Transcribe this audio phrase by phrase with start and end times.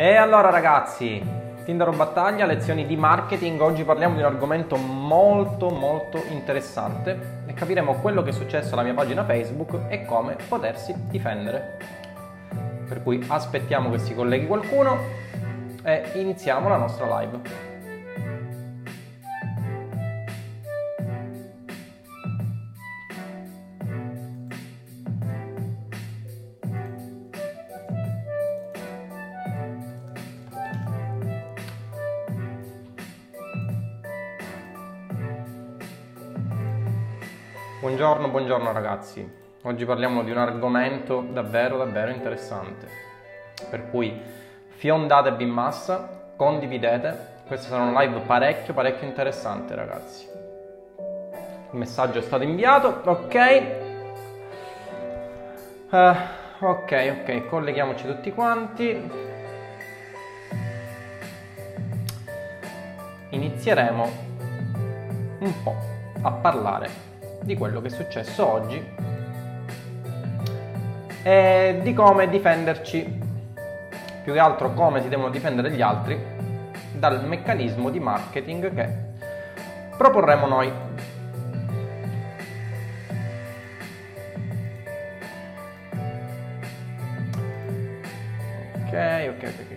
[0.00, 1.20] E allora ragazzi,
[1.64, 7.94] Tinder Battaglia, lezioni di marketing, oggi parliamo di un argomento molto molto interessante e capiremo
[7.94, 11.78] quello che è successo alla mia pagina Facebook e come potersi difendere.
[12.86, 14.98] Per cui aspettiamo che si colleghi qualcuno
[15.82, 17.67] e iniziamo la nostra live.
[38.08, 39.32] Buongiorno, buongiorno ragazzi.
[39.64, 42.88] Oggi parliamo di un argomento davvero, davvero interessante.
[43.68, 44.18] Per cui
[44.68, 47.42] fiondatevi in massa, condividete.
[47.46, 50.26] Questa sarà una live parecchio, parecchio interessante ragazzi.
[50.96, 53.62] Il messaggio è stato inviato, ok.
[55.90, 59.10] Uh, ok, ok, colleghiamoci tutti quanti.
[63.28, 64.10] Inizieremo
[65.40, 65.76] un po'
[66.22, 67.07] a parlare
[67.42, 68.82] di quello che è successo oggi
[71.22, 73.20] e di come difenderci,
[74.22, 76.18] più che altro come si devono difendere gli altri
[76.92, 78.88] dal meccanismo di marketing che
[79.96, 80.72] proporremo noi.
[88.86, 88.94] Ok,
[89.28, 89.76] ok, ok, ok.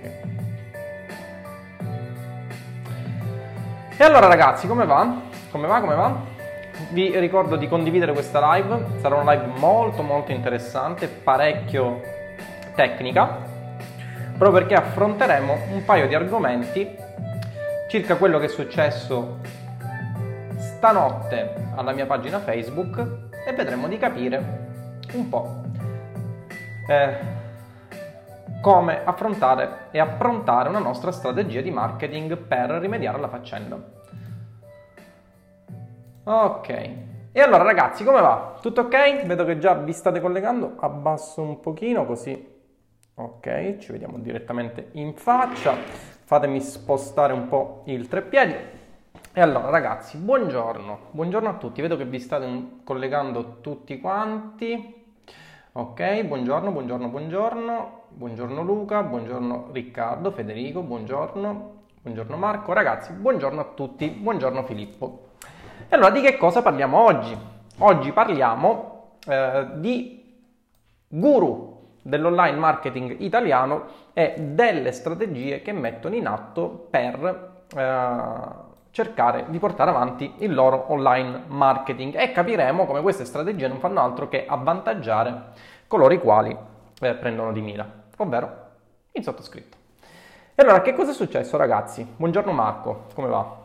[3.97, 5.21] E allora ragazzi, come va?
[5.51, 5.79] Come va?
[5.79, 6.30] Come va?
[6.91, 12.01] Vi ricordo di condividere questa live, sarà una live molto molto interessante, parecchio
[12.75, 13.37] tecnica,
[14.37, 16.95] proprio perché affronteremo un paio di argomenti
[17.89, 19.39] circa quello che è successo
[20.57, 23.05] stanotte alla mia pagina Facebook
[23.45, 24.59] e vedremo di capire
[25.13, 25.61] un po'
[26.87, 27.39] eh,
[28.61, 34.00] come affrontare e approntare una nostra strategia di marketing per rimediare alla faccenda.
[36.23, 36.69] Ok.
[37.31, 38.57] E allora ragazzi, come va?
[38.61, 39.25] Tutto ok?
[39.25, 40.75] Vedo che già vi state collegando.
[40.79, 42.47] Abbasso un pochino così.
[43.15, 45.73] Ok, ci vediamo direttamente in faccia.
[46.23, 48.53] Fatemi spostare un po' il treppiedi.
[49.33, 50.99] E allora ragazzi, buongiorno.
[51.09, 51.81] Buongiorno a tutti.
[51.81, 55.03] Vedo che vi state collegando tutti quanti.
[55.71, 57.99] Ok, buongiorno, buongiorno, buongiorno.
[58.09, 61.79] Buongiorno Luca, buongiorno Riccardo, Federico, buongiorno.
[62.03, 62.73] Buongiorno Marco.
[62.73, 64.07] Ragazzi, buongiorno a tutti.
[64.09, 65.29] Buongiorno Filippo.
[65.91, 67.37] E allora di che cosa parliamo oggi?
[67.79, 70.41] Oggi parliamo eh, di
[71.05, 78.33] guru dell'online marketing italiano e delle strategie che mettono in atto per eh,
[78.91, 83.99] cercare di portare avanti il loro online marketing e capiremo come queste strategie non fanno
[83.99, 85.47] altro che avvantaggiare
[85.87, 86.57] coloro i quali
[87.01, 87.85] eh, prendono di mira,
[88.15, 88.65] ovvero
[89.11, 89.75] il sottoscritto.
[90.55, 92.07] E allora che cosa è successo ragazzi?
[92.15, 93.60] Buongiorno Marco, come va?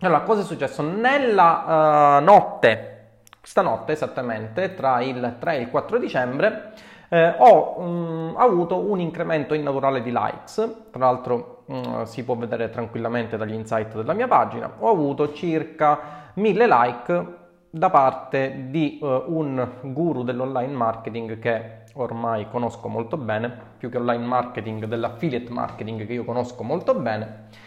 [0.00, 0.80] Allora, cosa è successo?
[0.80, 6.72] Nella uh, notte, stanotte esattamente, tra il 3 e il 4 dicembre,
[7.08, 12.70] eh, ho um, avuto un incremento innaturale di likes, tra l'altro um, si può vedere
[12.70, 17.26] tranquillamente dagli insight della mia pagina, ho avuto circa 1000 like
[17.68, 23.96] da parte di uh, un guru dell'online marketing che ormai conosco molto bene, più che
[23.96, 27.66] online marketing, dell'affiliate marketing che io conosco molto bene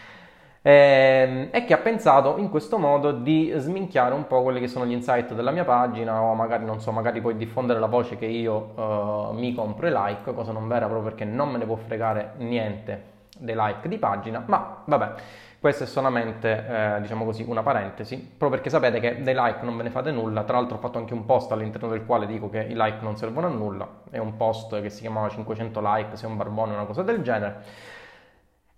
[0.62, 4.68] e, ehm, e che ha pensato in questo modo di sminchiare un po' quelli che
[4.68, 8.18] sono gli insight della mia pagina o magari, non so, magari poi diffondere la voce
[8.18, 11.66] che io uh, mi compro i like, cosa non vera proprio perché non me ne
[11.66, 15.14] può fregare niente dei like di pagina, ma vabbè,
[15.60, 19.78] questa è solamente, eh, diciamo così, una parentesi, proprio perché sapete che dei like non
[19.78, 22.50] ve ne fate nulla, tra l'altro ho fatto anche un post all'interno del quale dico
[22.50, 26.16] che i like non servono a nulla, è un post che si chiamava 500 like,
[26.18, 27.64] sei un barbone, una cosa del genere,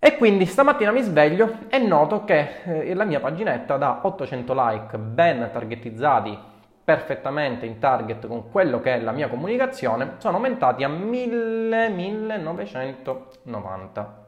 [0.06, 4.98] e quindi stamattina mi sveglio e noto che eh, la mia paginetta da 800 like
[4.98, 6.38] ben targetizzati
[6.84, 14.26] perfettamente in target con quello che è la mia comunicazione sono aumentati a 1000 1990.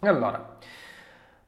[0.00, 0.56] Allora,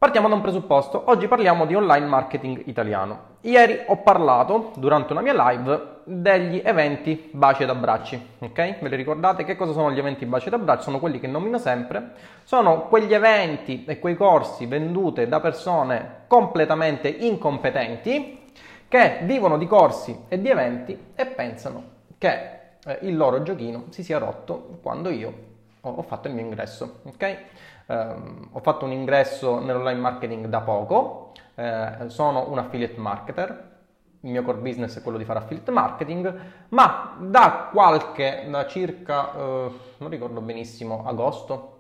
[0.05, 3.37] Partiamo da un presupposto, oggi parliamo di online marketing italiano.
[3.41, 8.81] Ieri ho parlato, durante una mia live, degli eventi baci ed abbracci, ok?
[8.81, 9.45] Ve li ricordate?
[9.45, 10.83] Che cosa sono gli eventi baci ed abbracci?
[10.83, 12.11] Sono quelli che nomino sempre,
[12.45, 18.53] sono quegli eventi e quei corsi venduti da persone completamente incompetenti
[18.87, 21.83] che vivono di corsi e di eventi e pensano
[22.19, 22.51] che
[22.85, 27.37] eh, il loro giochino si sia rotto quando io ho fatto il mio ingresso, ok?
[27.87, 33.73] Um, ho fatto un ingresso nell'online marketing da poco, eh, sono un affiliate marketer,
[34.21, 36.35] il mio core business è quello di fare affiliate marketing,
[36.71, 41.73] ma da qualche, da circa, eh, non ricordo benissimo, agosto,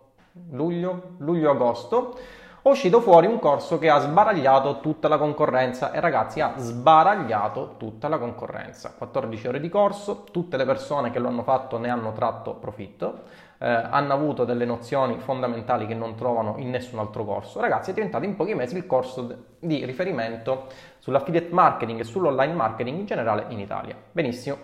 [0.50, 2.18] luglio, luglio-agosto,
[2.64, 5.92] è uscito fuori un corso che ha sbaragliato tutta la concorrenza.
[5.92, 8.94] E ragazzi ha sbaragliato tutta la concorrenza.
[8.96, 13.24] 14 ore di corso, tutte le persone che lo hanno fatto ne hanno tratto profitto,
[13.64, 17.62] eh, hanno avuto delle nozioni fondamentali che non trovano in nessun altro corso.
[17.62, 20.66] Ragazzi è diventato in pochi mesi il corso di riferimento
[20.98, 23.96] sull'affiliate marketing e sull'online marketing in generale in Italia.
[24.12, 24.58] Benissimo.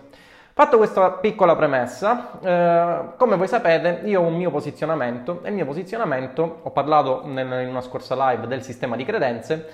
[0.53, 5.55] Fatto questa piccola premessa, eh, come voi sapete io ho un mio posizionamento e il
[5.55, 9.67] mio posizionamento, ho parlato nel, in una scorsa live del sistema di credenze,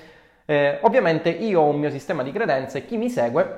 [0.46, 3.58] eh, ovviamente io ho un mio sistema di credenze, chi mi segue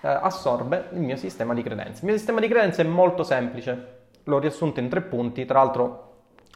[0.00, 2.00] eh, assorbe il mio sistema di credenze.
[2.00, 3.96] Il mio sistema di credenze è molto semplice,
[4.28, 6.04] l'ho riassunto in tre punti, tra l'altro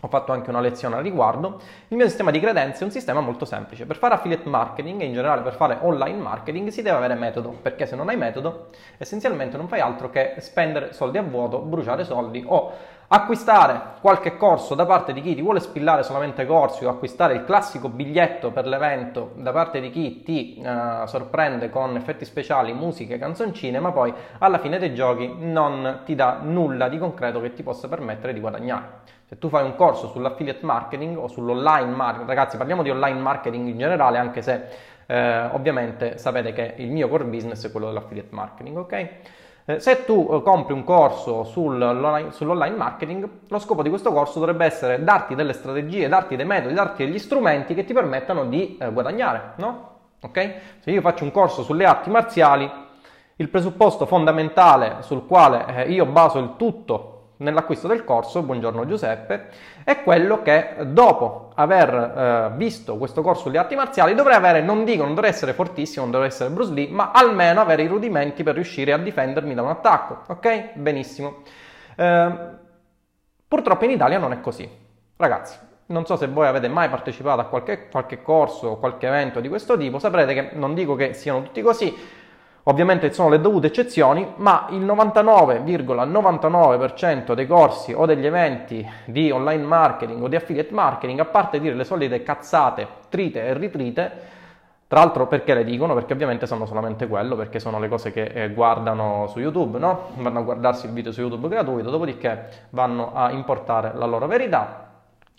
[0.04, 1.60] ho fatto anche una lezione al riguardo.
[1.88, 3.86] Il mio sistema di credenze è un sistema molto semplice.
[3.86, 7.50] Per fare affiliate marketing e in generale per fare online marketing si deve avere metodo,
[7.50, 12.04] perché se non hai metodo essenzialmente non fai altro che spendere soldi a vuoto, bruciare
[12.04, 12.72] soldi o
[13.14, 17.44] acquistare qualche corso da parte di chi ti vuole spillare solamente corsi o acquistare il
[17.44, 23.18] classico biglietto per l'evento da parte di chi ti uh, sorprende con effetti speciali, musiche,
[23.18, 27.62] canzoncine, ma poi alla fine dei giochi non ti dà nulla di concreto che ti
[27.62, 29.00] possa permettere di guadagnare.
[29.26, 33.68] Se tu fai un corso sull'affiliate marketing o sull'online marketing, ragazzi parliamo di online marketing
[33.68, 34.64] in generale, anche se
[35.04, 39.08] eh, ovviamente sapete che il mio core business è quello dell'affiliate marketing, ok?
[39.64, 44.64] Eh, se tu eh, compri un corso sull'online, marketing, lo scopo di questo corso dovrebbe
[44.64, 48.90] essere darti delle strategie, darti dei metodi, darti degli strumenti che ti permettano di eh,
[48.90, 49.90] guadagnare, no?
[50.20, 50.54] Ok?
[50.80, 52.70] Se io faccio un corso sulle arti marziali,
[53.36, 57.11] il presupposto fondamentale sul quale io baso il tutto
[57.42, 59.48] nell'acquisto del corso, buongiorno Giuseppe,
[59.84, 64.84] è quello che dopo aver eh, visto questo corso di arti marziali dovrei avere, non
[64.84, 68.42] dico, non dovrei essere fortissimo, non dovrei essere Bruce Lee, ma almeno avere i rudimenti
[68.42, 70.74] per riuscire a difendermi da un attacco, ok?
[70.74, 71.42] Benissimo.
[71.96, 72.30] Eh,
[73.46, 74.68] purtroppo in Italia non è così.
[75.16, 79.40] Ragazzi, non so se voi avete mai partecipato a qualche, qualche corso o qualche evento
[79.40, 81.94] di questo tipo, saprete che non dico che siano tutti così,
[82.64, 89.64] Ovviamente sono le dovute eccezioni, ma il 99,99% dei corsi o degli eventi di online
[89.64, 94.12] marketing o di affiliate marketing, a parte dire le solite cazzate, trite e ritrite,
[94.86, 95.94] tra l'altro perché le dicono?
[95.94, 100.10] Perché ovviamente sanno solamente quello, perché sono le cose che eh, guardano su YouTube, no?
[100.18, 104.90] Vanno a guardarsi il video su YouTube gratuito, dopodiché vanno a importare la loro verità.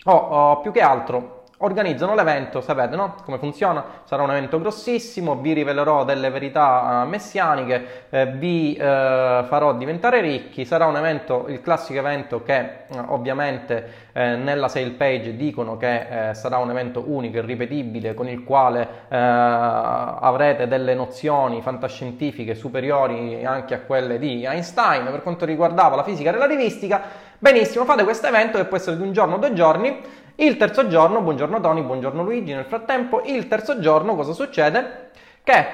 [0.06, 3.16] O, o più che altro organizzano l'evento, sapete no?
[3.24, 3.82] come funziona?
[4.04, 10.20] Sarà un evento grossissimo, vi rivelerò delle verità eh, messianiche, eh, vi eh, farò diventare
[10.20, 15.76] ricchi, sarà un evento, il classico evento che eh, ovviamente eh, nella sale page dicono
[15.76, 22.54] che eh, sarà un evento unico e ripetibile con il quale avrete delle nozioni fantascientifiche
[22.54, 27.02] superiori anche a quelle di Einstein per quanto riguardava la fisica relativistica.
[27.38, 30.00] Benissimo, fate questo evento che può essere di un giorno o due giorni
[30.36, 35.10] il terzo giorno, buongiorno Tony, buongiorno Luigi, nel frattempo, il terzo giorno cosa succede?
[35.42, 35.66] Che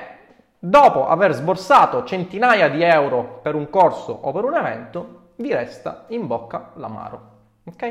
[0.59, 6.05] dopo aver sborsato centinaia di euro per un corso o per un evento, vi resta
[6.09, 7.21] in bocca l'amaro.
[7.65, 7.83] Ok?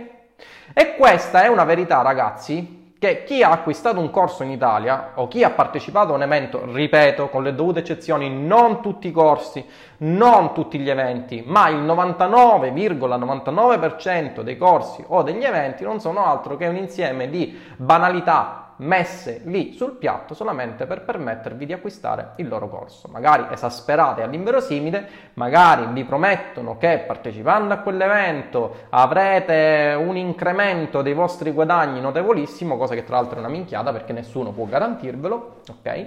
[0.74, 5.30] E questa è una verità, ragazzi, che chi ha acquistato un corso in Italia o
[5.30, 9.66] chi ha partecipato a un evento, ripeto, con le dovute eccezioni, non tutti i corsi,
[10.00, 16.58] non tutti gli eventi, ma il 99,99% dei corsi o degli eventi non sono altro
[16.58, 22.48] che un insieme di banalità messe lì sul piatto solamente per permettervi di acquistare il
[22.48, 23.08] loro corso.
[23.12, 31.52] Magari esasperate all'inverosimile, magari vi promettono che partecipando a quell'evento avrete un incremento dei vostri
[31.52, 36.06] guadagni notevolissimo, cosa che tra l'altro è una minchiata perché nessuno può garantirvelo, ok?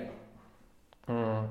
[1.11, 1.45] Mm.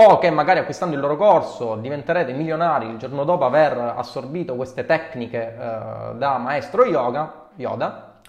[0.00, 4.86] O che magari acquistando il loro corso diventerete milionari il giorno dopo aver assorbito queste
[4.86, 8.20] tecniche eh, da maestro yoga, Yoda,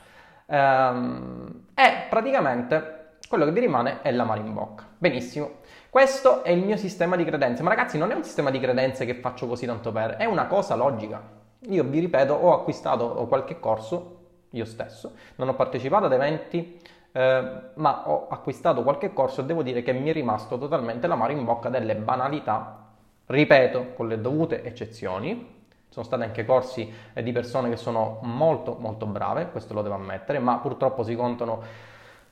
[0.47, 4.85] ehm, e praticamente quello che vi rimane è la mano in bocca.
[4.97, 5.59] Benissimo.
[5.89, 9.05] Questo è il mio sistema di credenze, ma ragazzi non è un sistema di credenze
[9.05, 11.23] che faccio così tanto per, è una cosa logica.
[11.69, 14.17] Io vi ripeto, ho acquistato qualche corso
[14.49, 16.81] io stesso, non ho partecipato ad eventi,
[17.13, 21.15] eh, ma ho acquistato qualche corso e devo dire che mi è rimasto totalmente la
[21.15, 22.89] mano in bocca delle banalità,
[23.25, 25.58] ripeto, con le dovute eccezioni,
[25.89, 29.95] sono stati anche corsi eh, di persone che sono molto molto brave, questo lo devo
[29.95, 31.61] ammettere, ma purtroppo si contano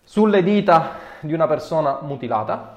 [0.03, 2.75] sulle dita di una persona mutilata.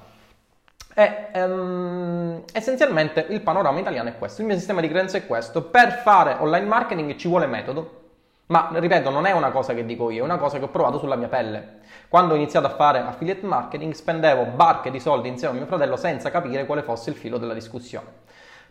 [0.92, 5.62] E um, essenzialmente il panorama italiano è questo, il mio sistema di credenze è questo.
[5.62, 7.98] Per fare online marketing ci vuole metodo,
[8.46, 10.98] ma ripeto, non è una cosa che dico io, è una cosa che ho provato
[10.98, 11.78] sulla mia pelle.
[12.08, 15.94] Quando ho iniziato a fare affiliate marketing spendevo barche di soldi insieme a mio fratello
[15.94, 18.08] senza capire quale fosse il filo della discussione.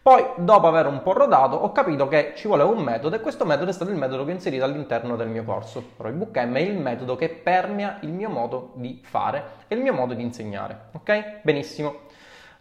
[0.02, 3.46] Poi, dopo aver un po' rodato, ho capito che ci voleva un metodo e questo
[3.46, 5.92] metodo è stato il metodo che ho inserito all'interno del mio corso.
[5.98, 9.94] Roybook M è il metodo che permea il mio modo di fare e il mio
[9.94, 10.90] modo di insegnare.
[10.94, 11.42] Ok?
[11.42, 12.08] Benissimo.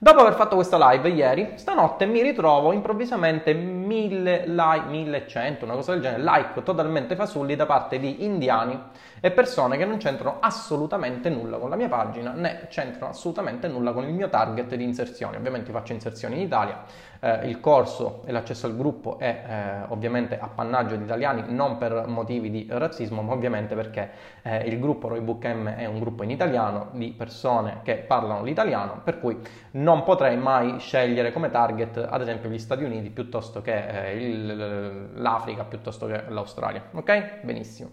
[0.00, 5.92] Dopo aver fatto questa live ieri, stanotte mi ritrovo improvvisamente 1000 like, 1100, una cosa
[5.92, 8.80] del genere, like totalmente fasulli da parte di indiani
[9.20, 13.92] e persone che non c'entrano assolutamente nulla con la mia pagina né c'entrano assolutamente nulla
[13.92, 15.36] con il mio target di inserzioni.
[15.36, 16.84] Ovviamente faccio inserzioni in Italia,
[17.20, 22.06] eh, il corso e l'accesso al gruppo è eh, ovviamente appannaggio di italiani non per
[22.06, 24.10] motivi di razzismo ma ovviamente perché
[24.42, 29.00] eh, il gruppo Roybook M è un gruppo in italiano di persone che parlano l'italiano
[29.02, 29.36] per cui
[29.72, 35.20] non potrei mai scegliere come target ad esempio gli Stati Uniti piuttosto che eh, il,
[35.20, 37.40] l'Africa piuttosto che l'Australia ok?
[37.42, 37.90] benissimo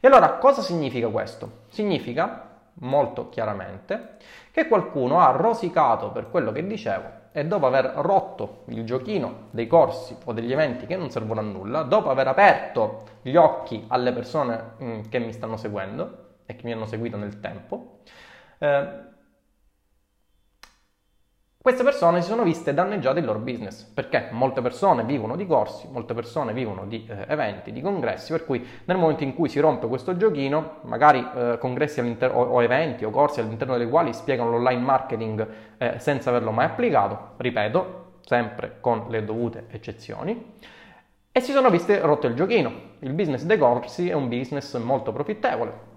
[0.00, 1.64] e allora cosa significa questo?
[1.68, 4.16] significa molto chiaramente
[4.50, 9.66] che qualcuno ha rosicato per quello che dicevo e dopo aver rotto il giochino dei
[9.66, 14.12] corsi o degli eventi che non servono a nulla, dopo aver aperto gli occhi alle
[14.12, 17.98] persone mm, che mi stanno seguendo e che mi hanno seguito nel tempo,
[18.58, 18.88] eh,
[21.62, 25.86] queste persone si sono viste danneggiate il loro business perché molte persone vivono di corsi,
[25.92, 29.60] molte persone vivono di eh, eventi, di congressi, per cui nel momento in cui si
[29.60, 34.52] rompe questo giochino, magari eh, congressi o, o, eventi o corsi all'interno dei quali spiegano
[34.52, 40.54] l'online marketing eh, senza averlo mai applicato, ripeto, sempre con le dovute eccezioni,
[41.30, 42.72] e si sono viste rotto il giochino.
[43.00, 45.89] Il business dei corsi è un business molto profittevole,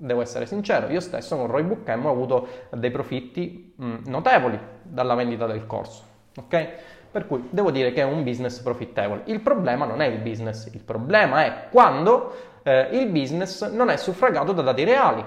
[0.00, 5.14] devo essere sincero, io stesso con Roybook M ho avuto dei profitti mh, notevoli dalla
[5.14, 6.02] vendita del corso,
[6.36, 6.68] ok?
[7.10, 9.22] Per cui devo dire che è un business profittevole.
[9.26, 13.96] Il problema non è il business, il problema è quando eh, il business non è
[13.96, 15.24] suffragato da dati reali.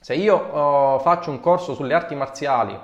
[0.00, 2.78] Se io oh, faccio un corso sulle arti marziali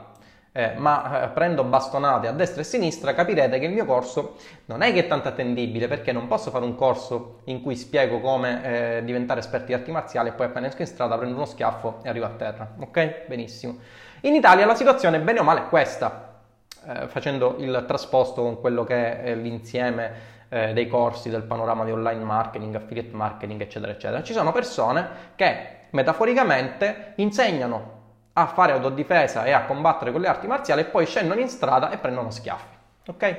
[0.57, 4.37] eh, ma eh, prendo bastonate a destra e a sinistra, capirete che il mio corso
[4.67, 8.21] non è che è tanto attendibile perché non posso fare un corso in cui spiego
[8.21, 11.45] come eh, diventare esperti di arti marziali e poi appena esco in strada prendo uno
[11.45, 12.73] schiaffo e arrivo a terra.
[12.79, 13.27] Ok?
[13.27, 13.79] Benissimo.
[14.21, 16.39] In Italia la situazione bene o male è questa,
[16.87, 20.13] eh, facendo il trasposto con quello che è l'insieme
[20.51, 24.23] eh, dei corsi del panorama di online marketing, affiliate marketing, eccetera, eccetera.
[24.23, 27.94] Ci sono persone che metaforicamente insegnano
[28.35, 31.91] a fare autodifesa e a combattere con le arti marziali e poi scendono in strada
[31.91, 32.77] e prendono schiaffi.
[33.07, 33.37] Ok?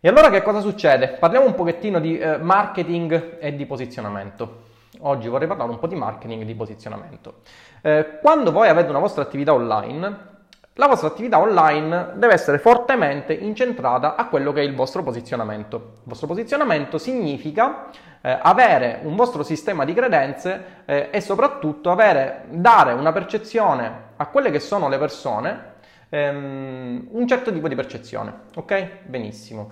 [0.00, 1.08] E allora che cosa succede?
[1.08, 4.66] Parliamo un pochettino di eh, marketing e di posizionamento.
[5.00, 7.40] Oggi vorrei parlare un po' di marketing e di posizionamento.
[7.82, 10.36] Eh, quando voi avete una vostra attività online,
[10.78, 15.76] la vostra attività online deve essere fortemente incentrata a quello che è il vostro posizionamento.
[15.76, 17.86] Il vostro posizionamento significa
[18.20, 24.26] eh, avere un vostro sistema di credenze eh, e soprattutto avere, dare una percezione a
[24.26, 25.72] quelle che sono le persone,
[26.10, 28.32] ehm, un certo tipo di percezione.
[28.54, 28.88] Ok?
[29.04, 29.70] Benissimo.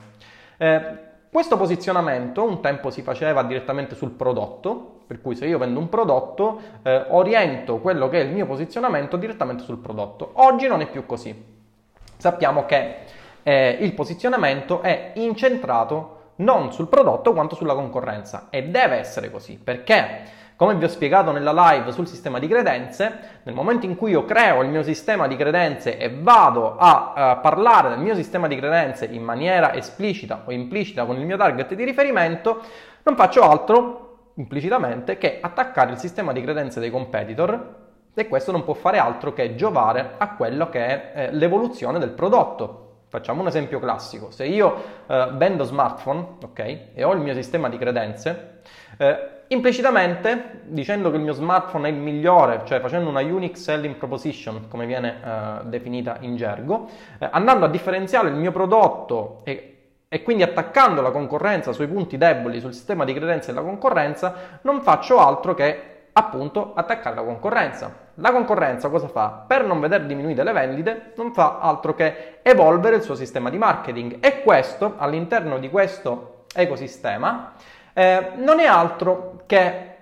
[0.56, 1.05] Eh,
[1.36, 5.90] questo posizionamento un tempo si faceva direttamente sul prodotto, per cui se io vendo un
[5.90, 10.30] prodotto eh, oriento quello che è il mio posizionamento direttamente sul prodotto.
[10.36, 11.34] Oggi non è più così.
[12.16, 12.96] Sappiamo che
[13.42, 19.60] eh, il posizionamento è incentrato non sul prodotto quanto sulla concorrenza e deve essere così
[19.62, 20.22] perché
[20.56, 24.24] come vi ho spiegato nella live sul sistema di credenze, nel momento in cui io
[24.24, 28.56] creo il mio sistema di credenze e vado a, a parlare del mio sistema di
[28.56, 32.62] credenze in maniera esplicita o implicita con il mio target di riferimento,
[33.02, 37.74] non faccio altro implicitamente che attaccare il sistema di credenze dei competitor
[38.14, 42.10] e questo non può fare altro che giovare a quello che è eh, l'evoluzione del
[42.10, 42.85] prodotto.
[43.16, 44.30] Facciamo un esempio classico.
[44.30, 46.58] Se io eh, vendo smartphone, ok,
[46.92, 48.60] e ho il mio sistema di credenze,
[48.98, 53.94] eh, implicitamente dicendo che il mio smartphone è il migliore, cioè facendo una unique selling
[53.94, 59.70] proposition, come viene eh, definita in gergo, eh, andando a differenziare il mio prodotto e
[60.08, 64.80] e quindi attaccando la concorrenza sui punti deboli sul sistema di credenze della concorrenza, non
[64.80, 68.05] faccio altro che appunto attaccare la concorrenza.
[68.18, 69.44] La concorrenza cosa fa?
[69.46, 73.58] Per non vedere diminuite le vendite, non fa altro che evolvere il suo sistema di
[73.58, 77.52] marketing e questo all'interno di questo ecosistema
[77.92, 79.96] eh, non è altro che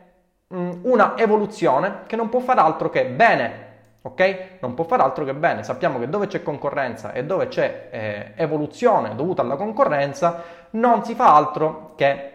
[0.46, 3.62] mh, mm, una evoluzione che non può fare altro che bene.
[4.02, 4.58] Ok?
[4.60, 5.64] Non può fare altro che bene.
[5.64, 11.14] Sappiamo che dove c'è concorrenza e dove c'è eh, evoluzione dovuta alla concorrenza, non si
[11.14, 12.32] fa altro che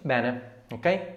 [0.00, 0.50] bene.
[0.72, 1.11] Ok?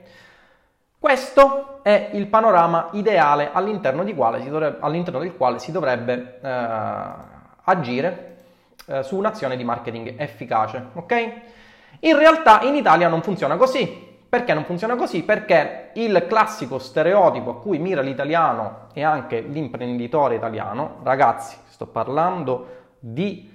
[1.06, 4.04] Questo è il panorama ideale all'interno,
[4.50, 6.50] dovrebbe, all'interno del quale si dovrebbe eh,
[7.64, 8.38] agire
[8.88, 10.84] eh, su un'azione di marketing efficace.
[10.94, 11.34] Ok?
[12.00, 14.18] In realtà in Italia non funziona così.
[14.28, 15.22] Perché non funziona così?
[15.22, 22.68] Perché il classico stereotipo a cui mira l'italiano e anche l'imprenditore italiano, ragazzi, sto parlando
[22.98, 23.55] di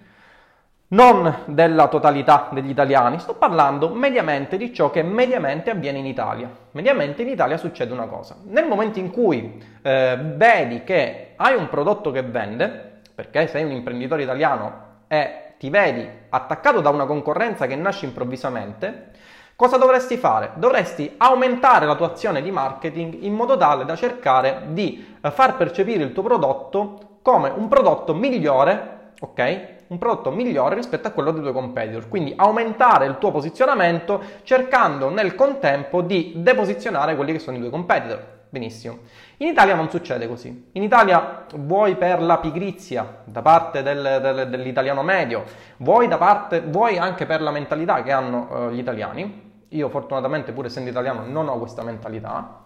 [0.93, 6.51] non della totalità degli italiani, sto parlando mediamente di ciò che mediamente avviene in Italia.
[6.73, 8.37] Mediamente in Italia succede una cosa.
[8.45, 13.71] Nel momento in cui eh, vedi che hai un prodotto che vende, perché sei un
[13.71, 19.11] imprenditore italiano e ti vedi attaccato da una concorrenza che nasce improvvisamente,
[19.55, 20.53] cosa dovresti fare?
[20.57, 25.57] Dovresti aumentare la tua azione di marketing in modo tale da cercare di eh, far
[25.57, 29.79] percepire il tuo prodotto come un prodotto migliore, ok?
[29.91, 32.09] Un prodotto migliore rispetto a quello dei tuoi competitor.
[32.09, 37.73] Quindi aumentare il tuo posizionamento cercando nel contempo di deposizionare quelli che sono i tuoi
[37.73, 38.39] competitor.
[38.49, 38.99] Benissimo.
[39.39, 40.71] In Italia non succede così.
[40.73, 45.45] In Italia vuoi per la pigrizia da parte del, del, dell'italiano medio,
[45.79, 49.49] vuoi, parte, vuoi, anche per la mentalità che hanno uh, gli italiani.
[49.69, 52.63] Io fortunatamente pur essendo italiano non ho questa mentalità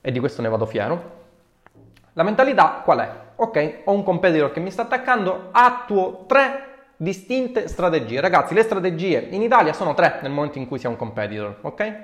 [0.00, 1.18] e di questo ne vado fiero.
[2.14, 3.10] La mentalità qual è?
[3.42, 8.20] Ok, ho un competitor che mi sta attaccando, attuo tre distinte strategie.
[8.20, 11.56] Ragazzi, le strategie in Italia sono tre nel momento in cui si ha un competitor,
[11.62, 11.94] ok?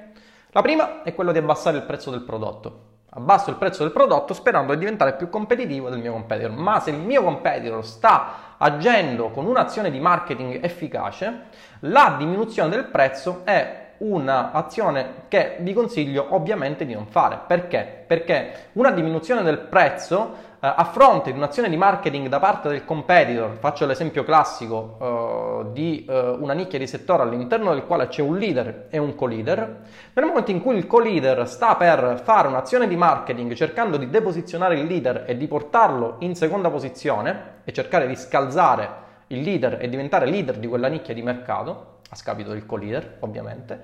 [0.53, 2.85] La prima è quella di abbassare il prezzo del prodotto.
[3.11, 6.53] Abbasso il prezzo del prodotto sperando di diventare più competitivo del mio competitor.
[6.53, 11.43] Ma se il mio competitor sta agendo con un'azione di marketing efficace,
[11.81, 17.41] la diminuzione del prezzo è un'azione che vi consiglio ovviamente di non fare.
[17.47, 18.05] Perché?
[18.07, 23.57] Perché una diminuzione del prezzo a fronte di un'azione di marketing da parte del competitor,
[23.59, 28.39] faccio l'esempio classico uh, di uh, una nicchia di settore all'interno del quale c'è un
[28.39, 29.81] leader e un co-leader,
[30.15, 34.79] nel momento in cui il co-leader sta per fare un'azione di marketing cercando di deposizionare
[34.79, 39.89] il leader e di portarlo in seconda posizione e cercare di scalzare il leader e
[39.89, 43.83] diventare leader di quella nicchia di mercato, a scapito del co-leader ovviamente,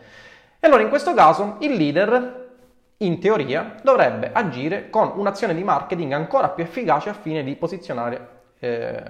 [0.58, 2.41] e allora in questo caso il leader
[3.04, 8.28] in teoria dovrebbe agire con un'azione di marketing ancora più efficace a fine di posizionare,
[8.58, 9.02] eh,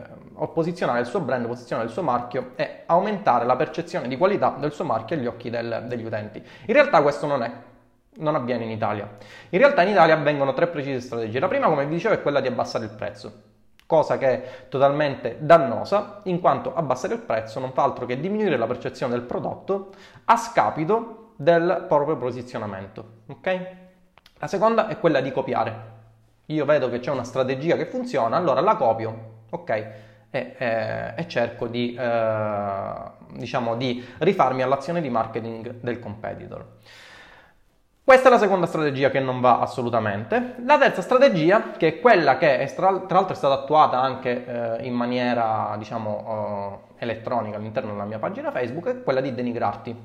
[0.53, 4.73] posizionare il suo brand, posizionare il suo marchio e aumentare la percezione di qualità del
[4.73, 6.43] suo marchio agli occhi del, degli utenti.
[6.67, 7.53] In realtà questo non è.
[8.15, 9.09] Non avviene in Italia.
[9.49, 11.41] In realtà in Italia avvengono tre precise strategie.
[11.41, 13.51] La prima, come vi dicevo, è quella di abbassare il prezzo
[13.93, 18.57] cosa che è totalmente dannosa, in quanto abbassare il prezzo non fa altro che diminuire
[18.57, 19.90] la percezione del prodotto
[20.25, 23.05] a scapito del proprio posizionamento.
[23.27, 23.82] Ok?
[24.42, 25.90] La seconda è quella di copiare.
[26.46, 29.70] Io vedo che c'è una strategia che funziona, allora la copio, ok?
[29.70, 29.94] E,
[30.31, 32.92] e, e cerco di, eh,
[33.35, 36.66] diciamo, di rifarmi all'azione di marketing del competitor.
[38.02, 40.57] Questa è la seconda strategia che non va assolutamente.
[40.64, 44.44] La terza strategia, che è quella che è tra, tra l'altro è stata attuata anche
[44.44, 49.96] eh, in maniera, diciamo, eh, elettronica all'interno della mia pagina Facebook, è quella di denigrarti.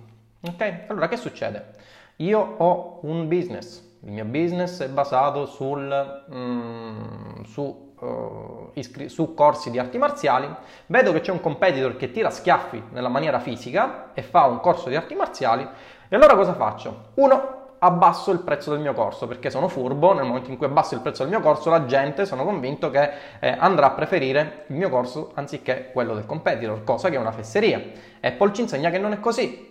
[0.41, 0.81] Ok?
[0.89, 1.73] Allora che succede?
[2.17, 9.33] Io ho un business, il mio business è basato sul, mm, su, uh, iscri- su,
[9.33, 10.47] corsi di arti marziali,
[10.87, 14.89] vedo che c'è un competitor che tira schiaffi nella maniera fisica e fa un corso
[14.89, 15.67] di arti marziali,
[16.09, 17.09] e allora cosa faccio?
[17.15, 20.95] Uno, abbasso il prezzo del mio corso perché sono furbo, nel momento in cui abbasso
[20.95, 24.75] il prezzo del mio corso la gente sono convinto che eh, andrà a preferire il
[24.75, 27.81] mio corso anziché quello del competitor, cosa che è una fesseria.
[28.21, 29.66] Apple ci insegna che non è così.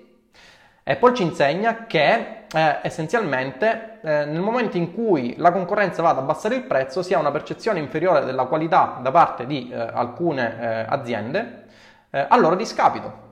[0.88, 6.18] Apple ci insegna che eh, essenzialmente eh, nel momento in cui la concorrenza va ad
[6.18, 10.60] abbassare il prezzo si ha una percezione inferiore della qualità da parte di eh, alcune
[10.60, 11.64] eh, aziende
[12.10, 13.24] eh, a loro discapito.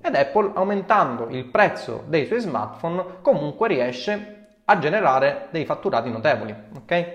[0.00, 6.54] Ed Apple aumentando il prezzo dei suoi smartphone comunque riesce a generare dei fatturati notevoli.
[6.78, 7.14] Okay?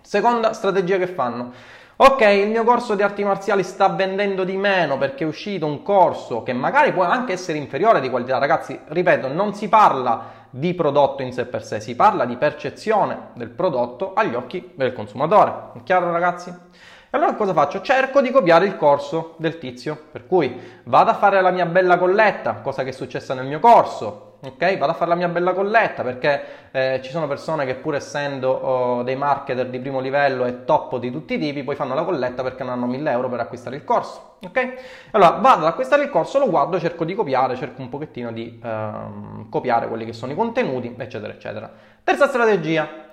[0.00, 1.52] Seconda strategia che fanno
[1.98, 5.82] Ok, il mio corso di arti marziali sta vendendo di meno perché è uscito un
[5.82, 8.36] corso che magari può anche essere inferiore di qualità.
[8.36, 13.28] Ragazzi, ripeto, non si parla di prodotto in sé per sé, si parla di percezione
[13.32, 15.78] del prodotto agli occhi del consumatore.
[15.78, 16.50] È chiaro ragazzi?
[16.50, 17.80] E allora cosa faccio?
[17.80, 20.54] Cerco di copiare il corso del tizio, per cui
[20.84, 24.78] vado a fare la mia bella colletta, cosa che è successa nel mio corso, ok?
[24.78, 28.50] Vado a fare la mia bella colletta perché eh, ci sono persone che pur essendo
[28.50, 32.04] oh, dei marketer di primo livello e top di tutti i tipi, poi fanno la
[32.04, 34.74] colletta perché non hanno 1000 euro per acquistare il corso, ok?
[35.12, 38.60] Allora vado ad acquistare il corso, lo guardo, cerco di copiare, cerco un pochettino di
[38.62, 41.70] ehm, copiare quelli che sono i contenuti, eccetera, eccetera.
[42.02, 43.04] Terza strategia,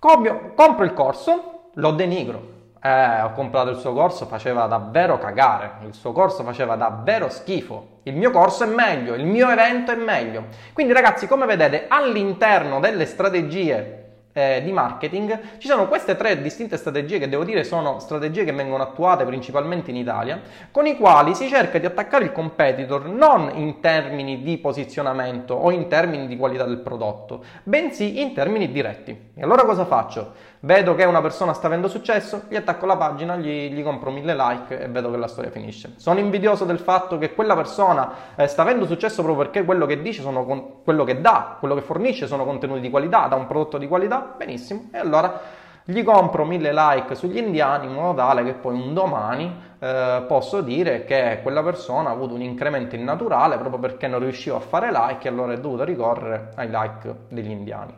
[0.00, 5.72] Copio, compro il corso, lo denigro, eh, ho comprato il suo corso, faceva davvero cagare,
[5.86, 7.96] il suo corso faceva davvero schifo.
[8.04, 10.46] Il mio corso è meglio, il mio evento è meglio.
[10.72, 13.98] Quindi ragazzi, come vedete, all'interno delle strategie
[14.38, 18.52] eh, di marketing, ci sono queste tre distinte strategie che devo dire sono strategie che
[18.52, 23.50] vengono attuate principalmente in Italia, con i quali si cerca di attaccare il competitor non
[23.54, 29.30] in termini di posizionamento o in termini di qualità del prodotto, bensì in termini diretti.
[29.34, 30.34] E allora cosa faccio?
[30.60, 34.34] Vedo che una persona sta avendo successo, gli attacco la pagina, gli, gli compro mille
[34.34, 35.92] like e vedo che la storia finisce.
[35.96, 40.02] Sono invidioso del fatto che quella persona eh, sta avendo successo proprio perché quello che
[40.02, 43.78] dice, con, quello che dà, quello che fornisce sono contenuti di qualità, da un prodotto
[43.78, 44.88] di qualità, benissimo.
[44.90, 45.40] E allora
[45.84, 50.60] gli compro mille like sugli indiani in modo tale che poi un domani eh, posso
[50.60, 54.90] dire che quella persona ha avuto un incremento innaturale proprio perché non riuscivo a fare
[54.90, 57.94] like e allora è dovuto ricorrere ai like degli indiani.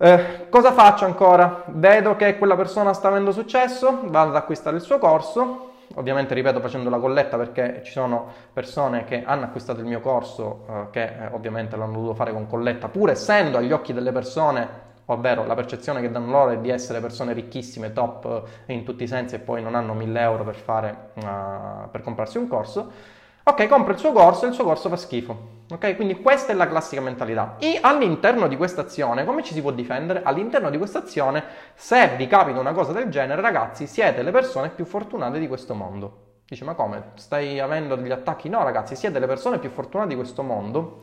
[0.00, 1.64] Eh, cosa faccio ancora?
[1.66, 6.60] Vedo che quella persona sta avendo successo, vado ad acquistare il suo corso, ovviamente ripeto
[6.60, 11.02] facendo la colletta perché ci sono persone che hanno acquistato il mio corso eh, che
[11.02, 14.68] eh, ovviamente l'hanno dovuto fare con colletta, pur essendo agli occhi delle persone,
[15.06, 19.02] ovvero la percezione che danno loro è di essere persone ricchissime, top eh, in tutti
[19.02, 23.16] i sensi e poi non hanno 1000 euro per, fare, uh, per comprarsi un corso
[23.48, 25.57] Ok, compro il suo corso e il suo corso fa schifo.
[25.70, 27.56] Ok, quindi questa è la classica mentalità.
[27.58, 30.22] E all'interno di questa azione, come ci si può difendere?
[30.22, 34.70] All'interno di questa azione, se vi capita una cosa del genere, ragazzi, siete le persone
[34.70, 36.40] più fortunate di questo mondo.
[36.46, 37.10] Dice, ma come?
[37.16, 38.48] Stai avendo degli attacchi?
[38.48, 41.00] No, ragazzi, siete le persone più fortunate di questo mondo.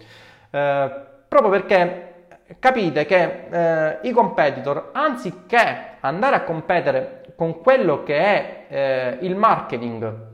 [0.49, 0.91] Eh,
[1.28, 8.65] proprio perché capite che eh, i competitor, anziché andare a competere con quello che è
[8.69, 10.34] eh, il marketing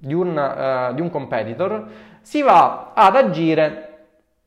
[0.00, 1.86] di un, uh, di un competitor,
[2.28, 4.00] si va ad agire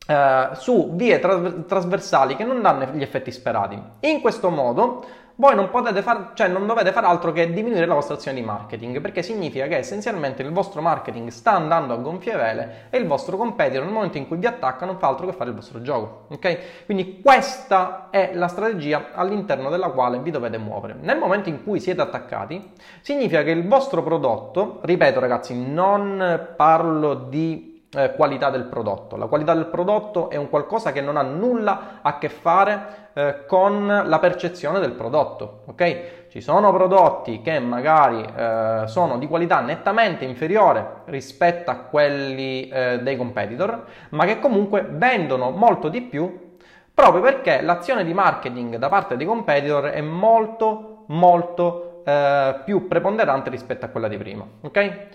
[0.06, 3.82] uh, su vie tra- trasversali che non danno gli effetti sperati.
[4.02, 5.04] In questo modo
[5.42, 8.46] voi non, potete far, cioè non dovete fare altro che diminuire la vostra azione di
[8.46, 13.08] marketing, perché significa che essenzialmente il vostro marketing sta andando a gonfie vele e il
[13.08, 15.82] vostro competitor nel momento in cui vi attacca non fa altro che fare il vostro
[15.82, 16.26] gioco.
[16.30, 16.86] Ok?
[16.86, 20.98] Quindi questa è la strategia all'interno della quale vi dovete muovere.
[21.02, 27.16] Nel momento in cui siete attaccati, significa che il vostro prodotto, ripeto ragazzi, non parlo
[27.16, 29.18] di eh, qualità del prodotto.
[29.18, 33.46] La qualità del prodotto è un qualcosa che non ha nulla a che fare eh,
[33.46, 35.64] con la percezione del prodotto.
[35.66, 36.30] Ok?
[36.30, 43.00] Ci sono prodotti che magari eh, sono di qualità nettamente inferiore rispetto a quelli eh,
[43.02, 46.50] dei competitor, ma che comunque vendono molto di più
[46.94, 53.50] proprio perché l'azione di marketing da parte dei competitor è molto molto eh, più preponderante
[53.50, 54.46] rispetto a quella di prima.
[54.62, 55.08] Ok?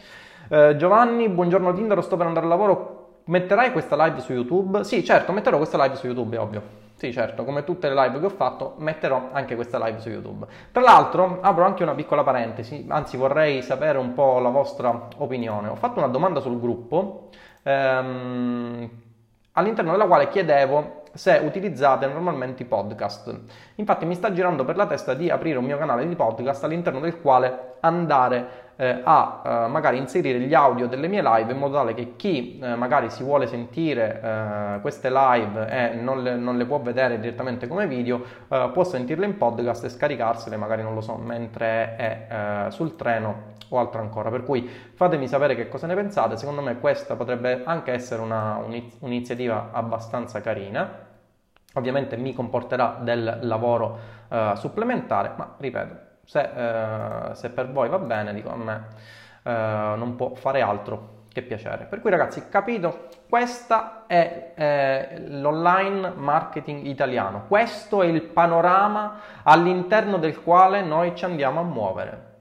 [0.48, 3.22] Eh, Giovanni, buongiorno Tinder, sto per andare al lavoro.
[3.24, 4.84] Metterai questa live su YouTube?
[4.84, 6.62] Sì, certo, metterò questa live su YouTube, è ovvio.
[6.94, 10.46] Sì, certo, come tutte le live che ho fatto, metterò anche questa live su YouTube.
[10.70, 15.66] Tra l'altro, apro anche una piccola parentesi, anzi vorrei sapere un po' la vostra opinione.
[15.66, 17.30] Ho fatto una domanda sul gruppo,
[17.64, 18.88] ehm,
[19.52, 23.36] all'interno della quale chiedevo se utilizzate normalmente i podcast.
[23.76, 27.00] Infatti mi sta girando per la testa di aprire un mio canale di podcast all'interno
[27.00, 31.76] del quale andare eh, a eh, magari inserire gli audio delle mie live in modo
[31.76, 36.58] tale che chi eh, magari si vuole sentire eh, queste live e non le, non
[36.58, 40.94] le, può vedere direttamente come video eh, può sentirle in podcast e scaricarsele magari non
[40.94, 42.26] lo so mentre è
[42.66, 44.30] eh, sul treno o altro ancora.
[44.30, 46.36] Per cui fatemi sapere che cosa ne pensate.
[46.36, 48.62] Secondo me questa potrebbe anche essere una,
[49.00, 51.04] un'iniziativa abbastanza carina.
[51.72, 54.14] Ovviamente mi comporterà del lavoro
[54.54, 58.84] supplementare ma ripeto se, eh, se per voi va bene, dico a me
[59.42, 61.84] eh, non può fare altro che piacere.
[61.84, 63.08] Per cui ragazzi, capito?
[63.28, 67.44] Questa è eh, l'online marketing italiano.
[67.46, 72.34] Questo è il panorama all'interno del quale noi ci andiamo a muovere.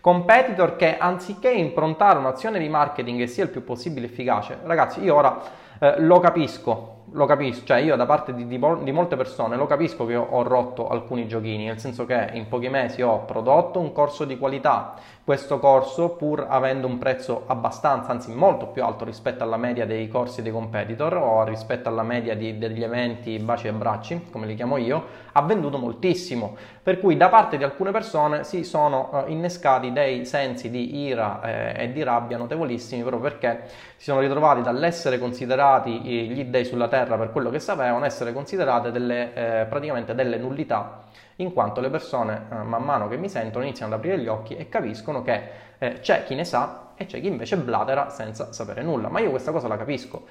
[0.00, 5.16] Competitor che anziché improntare un'azione di marketing che sia il più possibile efficace, ragazzi, io
[5.16, 5.40] ora
[5.80, 9.66] eh, lo capisco, lo capisco, cioè io da parte di, di, di, molte persone lo
[9.66, 13.92] capisco che ho rotto alcuni giochini, nel senso che in pochi mesi ho prodotto un
[13.92, 14.94] corso di qualità,
[15.24, 20.08] questo corso pur avendo un prezzo abbastanza, anzi molto più alto rispetto alla media dei
[20.08, 24.54] corsi dei competitor o rispetto alla media di, degli eventi baci e bracci, come li
[24.54, 29.30] chiamo io, ha venduto moltissimo, per cui da parte di alcune persone si sono uh,
[29.30, 33.64] innescati dei sensi di ira eh, e di rabbia notevolissimi proprio perché
[33.96, 38.90] si sono ritrovati dall'essere considerati gli dei sulla terra per quello che sapevano, essere considerate
[38.90, 41.04] delle, eh, praticamente delle nullità
[41.36, 44.56] in quanto le persone eh, man mano che mi sentono iniziano ad aprire gli occhi
[44.56, 45.42] e capiscono che
[45.78, 49.08] eh, c'è chi ne sa e c'è chi invece blatera senza sapere nulla.
[49.08, 50.26] Ma io questa cosa la capisco.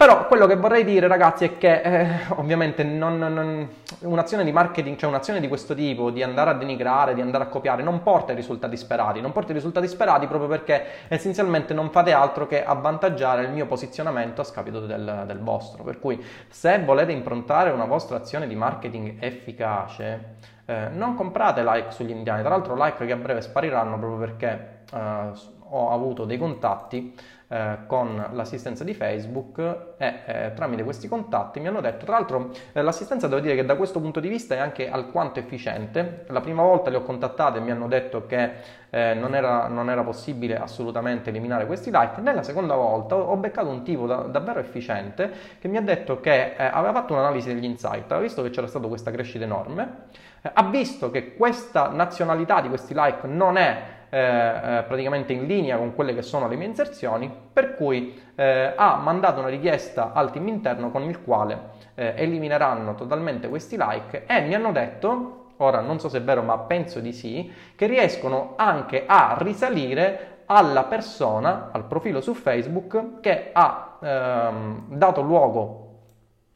[0.00, 4.96] Però quello che vorrei dire, ragazzi, è che eh, ovviamente non, non, un'azione di marketing,
[4.96, 8.30] cioè un'azione di questo tipo, di andare a denigrare, di andare a copiare, non porta
[8.30, 9.20] ai risultati sperati.
[9.20, 13.66] Non porta ai risultati sperati proprio perché essenzialmente non fate altro che avvantaggiare il mio
[13.66, 15.82] posizionamento a scapito del, del vostro.
[15.82, 21.90] Per cui, se volete improntare una vostra azione di marketing efficace, eh, non comprate like
[21.90, 22.40] sugli indiani.
[22.40, 27.14] Tra l'altro, like che a breve spariranno proprio perché eh, ho avuto dei contatti
[27.52, 29.58] eh, con l'assistenza di Facebook
[29.96, 33.64] e eh, tramite questi contatti mi hanno detto, tra l'altro eh, l'assistenza devo dire che
[33.64, 37.58] da questo punto di vista è anche alquanto efficiente, la prima volta le ho contattate
[37.58, 38.52] e mi hanno detto che
[38.90, 43.68] eh, non, era, non, era, possibile assolutamente eliminare questi like, nella seconda volta ho, beccato
[43.68, 47.64] un tipo da, davvero efficiente che mi ha detto che eh, aveva fatto un'analisi degli
[47.64, 50.06] insight, aveva visto che c'era stata questa crescita enorme,
[50.42, 55.76] ha visto che questa nazionalità di questi like non è eh, eh, praticamente in linea
[55.76, 60.32] con quelle che sono le mie inserzioni, per cui eh, ha mandato una richiesta al
[60.32, 65.80] team interno con il quale eh, elimineranno totalmente questi like e mi hanno detto, ora
[65.80, 70.84] non so se è vero ma penso di sì, che riescono anche a risalire alla
[70.84, 75.88] persona, al profilo su Facebook che ha ehm, dato luogo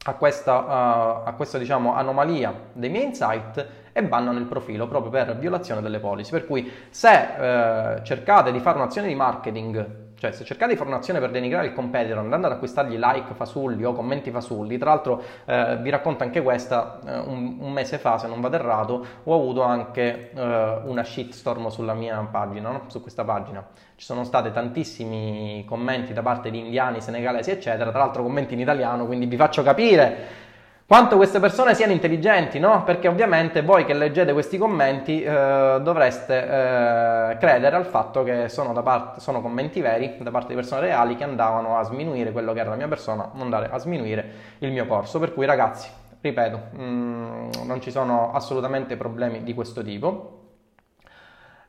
[0.06, 5.11] a questa, uh, a questa diciamo, anomalia dei miei insight e bannano il profilo proprio
[5.11, 6.33] per violazione delle policy.
[6.33, 10.88] Per cui se uh, cercate di fare un'azione di marketing cioè, se cercate di fare
[10.88, 15.22] un'azione per denigrare il competitor andando ad acquistargli like fasulli o commenti fasulli, tra l'altro
[15.44, 19.35] eh, vi racconto anche questa, eh, un, un, mese fa, se non vado errato, ho
[19.35, 22.83] avuto anche eh, una shitstorm sulla mia pagina, no?
[22.87, 23.66] su questa pagina.
[23.96, 28.61] Ci sono stati tantissimi commenti da parte di indiani, senegalesi, eccetera, tra l'altro commenti in
[28.61, 30.42] italiano, quindi vi faccio capire
[30.87, 32.85] quanto queste persone siano intelligenti, no?
[32.85, 38.73] Perché ovviamente voi che leggete questi commenti eh, dovreste eh, credere al fatto che sono,
[38.83, 42.61] parte, sono, commenti veri da parte di persone reali che andavano a sminuire quello che
[42.61, 45.18] era la mia persona, andare a sminuire il mio corso.
[45.18, 45.88] Per cui ragazzi,
[46.20, 50.40] ripeto, mh, mm, non ci sono assolutamente problemi di questo tipo.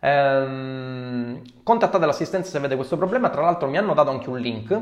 [0.01, 4.81] Ehm, contattate l'assistenza se avete questo problema, tra l'altro mi hanno dato anche un link,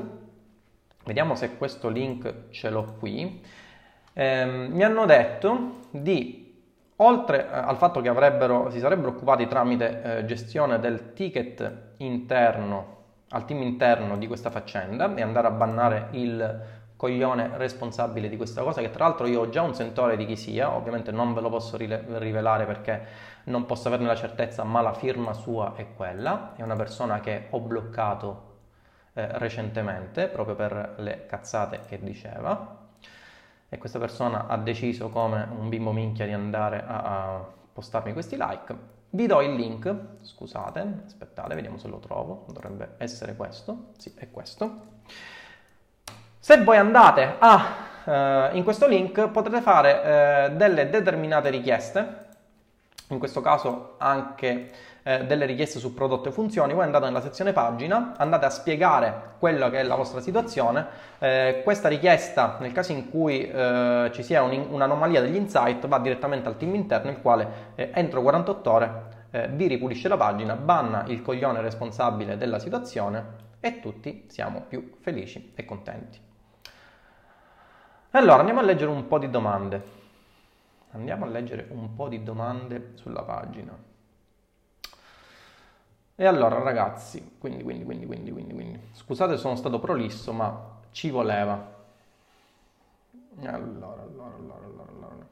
[1.06, 3.62] vediamo se questo link ce l'ho qui
[4.14, 6.42] ehm, mi hanno detto di
[6.98, 8.12] oltre eh, al fatto che
[8.70, 12.94] si sarebbero occupati tramite eh, gestione del ticket interno
[13.34, 16.62] al team interno di questa faccenda e andare a bannare il
[16.96, 20.38] coglione responsabile di questa cosa che tra l'altro io ho già un sentore di chi
[20.38, 23.06] sia ovviamente non ve lo posso rivelare perché
[23.46, 26.54] non posso averne la certezza ma la firma sua è quella.
[26.56, 28.52] È una persona che ho bloccato
[29.14, 32.83] eh, recentemente proprio per le cazzate che diceva
[33.74, 38.38] e questa persona ha deciso come un bimbo minchia di andare a, a postarmi questi
[38.40, 38.76] like,
[39.10, 44.30] vi do il link, scusate, aspettate, vediamo se lo trovo, dovrebbe essere questo, sì, è
[44.30, 44.92] questo.
[46.38, 52.22] Se voi andate a, uh, in questo link potrete fare uh, delle determinate richieste,
[53.10, 54.72] in questo caso anche
[55.04, 59.36] eh, delle richieste su prodotto e funzioni, voi andate nella sezione pagina, andate a spiegare
[59.38, 60.88] quello che è la vostra situazione,
[61.20, 66.00] eh, questa richiesta nel caso in cui eh, ci sia un, un'anomalia degli insight va
[66.00, 70.56] direttamente al team interno il quale eh, entro 48 ore eh, vi ripulisce la pagina,
[70.56, 76.20] banna il coglione responsabile della situazione e tutti siamo più felici e contenti.
[78.12, 80.02] Allora andiamo a leggere un po' di domande.
[80.92, 83.76] Andiamo a leggere un po' di domande sulla pagina.
[86.16, 91.10] E allora ragazzi, quindi, quindi, quindi, quindi, quindi, quindi, scusate sono stato prolisso, ma ci
[91.10, 91.72] voleva.
[93.40, 95.28] Allora, allora, allora, allora, allora.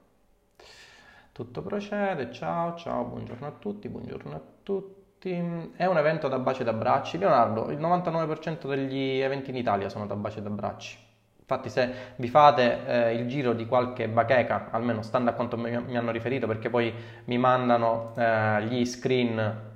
[1.32, 5.32] Tutto procede, ciao, ciao, buongiorno a tutti, buongiorno a tutti.
[5.32, 7.18] È un evento da baci e da bracci.
[7.18, 10.98] Leonardo, il 99% degli eventi in Italia sono da baci e da bracci.
[11.40, 15.70] Infatti se vi fate eh, il giro di qualche bacheca, almeno stando a quanto mi,
[15.82, 16.94] mi hanno riferito, perché poi
[17.26, 19.70] mi mandano eh, gli screen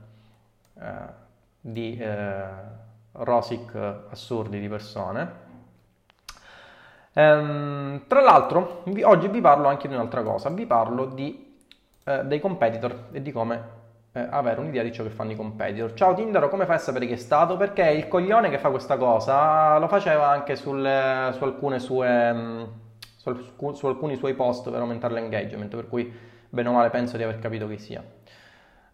[1.61, 2.47] di eh,
[3.13, 3.75] rosic
[4.09, 5.43] assurdi di persone.
[7.13, 11.57] Ehm, tra l'altro, vi, oggi vi parlo anche di un'altra cosa, vi parlo di,
[12.03, 15.93] eh, dei competitor e di come eh, avere un'idea di ciò che fanno i competitor.
[15.93, 17.55] Ciao Tindaro, come fai a sapere chi è stato?
[17.55, 22.63] Perché il coglione che fa questa cosa lo faceva anche sulle, su, alcune sue, mm,
[23.15, 26.13] su, su alcuni suoi post per aumentare l'engagement, per cui
[26.49, 28.03] bene o male penso di aver capito chi sia.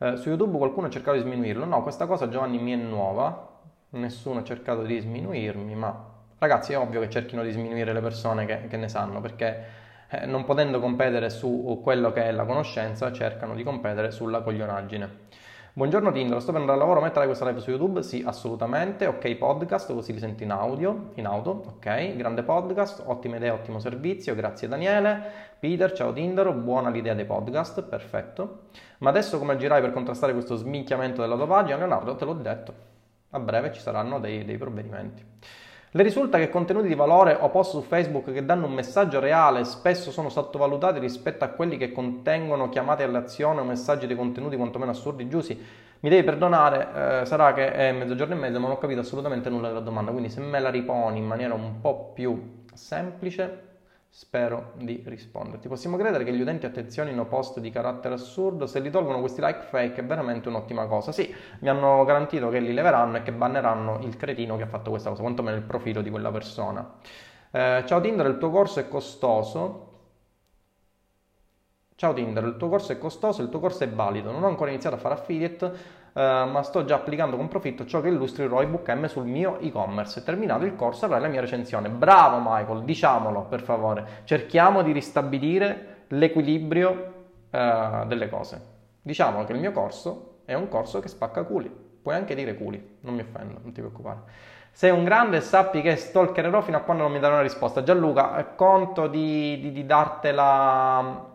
[0.03, 1.63] Eh, su YouTube qualcuno ha cercato di sminuirlo.
[1.65, 3.49] No, questa cosa Giovanni mi è nuova.
[3.91, 5.95] Nessuno ha cercato di sminuirmi, ma
[6.39, 9.63] ragazzi è ovvio che cerchino di sminuire le persone che, che ne sanno, perché
[10.09, 15.09] eh, non potendo competere su quello che è la conoscenza, cercano di competere sulla coglionaggine.
[15.73, 18.03] Buongiorno Tinder, sto per andare al lavoro, mettere questa live su YouTube?
[18.03, 19.05] Sì, assolutamente.
[19.05, 21.63] Ok, podcast, così li sento in audio, in auto.
[21.65, 24.35] Ok, grande podcast, ottima idea, ottimo servizio.
[24.35, 25.31] Grazie Daniele.
[25.59, 28.63] Peter, ciao Tinder, buona l'idea dei podcast, perfetto.
[28.97, 31.77] Ma adesso come agirai per contrastare questo sminchiamento della tua pagina?
[31.77, 32.73] Leonardo, te l'ho detto.
[33.29, 35.23] A breve ci saranno dei, dei provvedimenti.
[35.93, 39.65] Le risulta che contenuti di valore o post su Facebook che danno un messaggio reale
[39.65, 44.91] spesso sono sottovalutati rispetto a quelli che contengono chiamate all'azione o messaggi di contenuti quantomeno
[44.91, 45.61] assurdi, giusti.
[45.99, 49.49] Mi devi perdonare, eh, sarà che è mezzogiorno e mezzo, ma non ho capito assolutamente
[49.49, 53.70] nulla della domanda, quindi se me la riponi in maniera un po' più semplice,
[54.13, 55.69] Spero di risponderti.
[55.69, 58.67] Possiamo credere che gli utenti attenzionino post di carattere assurdo?
[58.67, 61.13] Se li tolgono questi like fake è veramente un'ottima cosa.
[61.13, 64.89] Sì, mi hanno garantito che li leveranno e che banneranno il cretino che ha fatto
[64.89, 66.95] questa cosa, quantomeno il profilo di quella persona.
[67.51, 69.87] Eh, ciao Tinder, il tuo corso è costoso.
[71.95, 74.31] Ciao Tinder, il tuo corso è costoso, il tuo corso è valido.
[74.31, 75.73] Non ho ancora iniziato a fare affiliate,
[76.13, 80.23] ma sto già applicando con profitto ciò che illustri Roybook M sul mio e-commerce.
[80.23, 81.89] Terminato il corso avrai la mia recensione.
[81.89, 84.05] Bravo Michael, diciamolo per favore.
[84.25, 87.13] Cerchiamo di ristabilire l'equilibrio
[87.49, 88.69] uh, delle cose.
[89.01, 91.89] Diciamo che il mio corso è un corso che spacca culi.
[92.01, 94.19] Puoi anche dire culi, non mi offendo, non ti preoccupare.
[94.71, 97.83] Sei un grande e sappi che stalkererò fino a quando non mi darai una risposta.
[97.83, 101.29] Gianluca, conto di, di, di dartela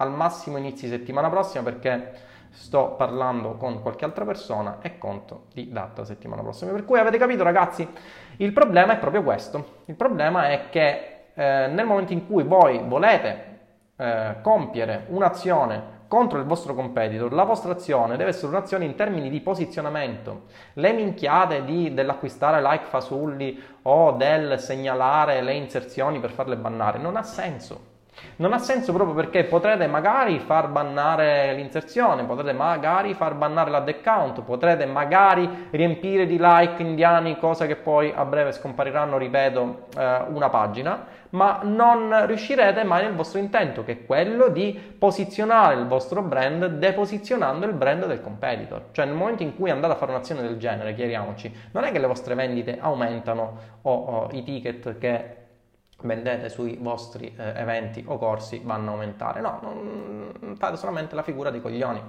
[0.00, 5.70] al massimo inizi settimana prossima perché sto parlando con qualche altra persona e conto di
[5.70, 6.72] data settimana prossima.
[6.72, 7.88] Per cui avete capito ragazzi,
[8.36, 9.82] il problema è proprio questo.
[9.86, 13.58] Il problema è che eh, nel momento in cui voi volete
[13.96, 19.28] eh, compiere un'azione contro il vostro competitor, la vostra azione deve essere un'azione in termini
[19.28, 20.44] di posizionamento.
[20.72, 27.16] Le minchiate di, dell'acquistare like fasulli o del segnalare le inserzioni per farle bannare non
[27.16, 27.87] ha senso.
[28.36, 33.88] Non ha senso proprio perché potrete magari far bannare l'inserzione, potrete magari far bannare l'ad
[33.88, 40.22] account, potrete magari riempire di like indiani, cosa che poi a breve scompariranno, ripeto, eh,
[40.28, 45.86] una pagina, ma non riuscirete mai nel vostro intento, che è quello di posizionare il
[45.86, 48.86] vostro brand deposizionando il brand del competitor.
[48.92, 51.98] Cioè nel momento in cui andate a fare un'azione del genere, chiariamoci, non è che
[51.98, 55.37] le vostre vendite aumentano o, o i ticket che
[56.02, 59.40] vendete sui vostri eh, eventi o corsi vanno a aumentare.
[59.40, 62.00] No, non, fate solamente la figura dei coglioni.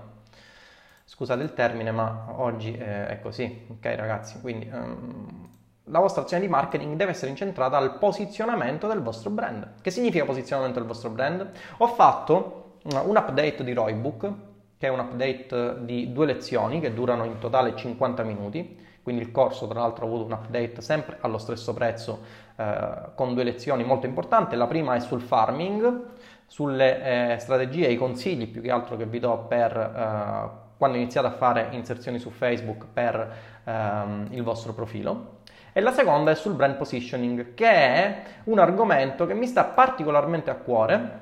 [1.06, 4.40] Scusate il termine, ma oggi eh, è così, ok ragazzi?
[4.42, 5.50] Quindi um,
[5.86, 9.82] la vostra azione di marketing deve essere incentrata al posizionamento del vostro brand.
[9.82, 11.50] Che significa posizionamento del vostro brand?
[11.78, 14.32] Ho fatto un update di Roybook,
[14.78, 19.32] che è un update di due lezioni che durano in totale 50 minuti quindi il
[19.32, 22.22] corso tra l'altro ha avuto un update sempre allo stesso prezzo
[22.56, 24.56] eh, con due lezioni molto importanti.
[24.56, 26.04] La prima è sul farming,
[26.46, 30.98] sulle eh, strategie e i consigli più che altro che vi do per eh, quando
[30.98, 35.38] iniziate a fare inserzioni su Facebook per ehm, il vostro profilo.
[35.74, 40.52] E la seconda è sul brand positioning, che è un argomento che mi sta particolarmente
[40.52, 41.22] a cuore,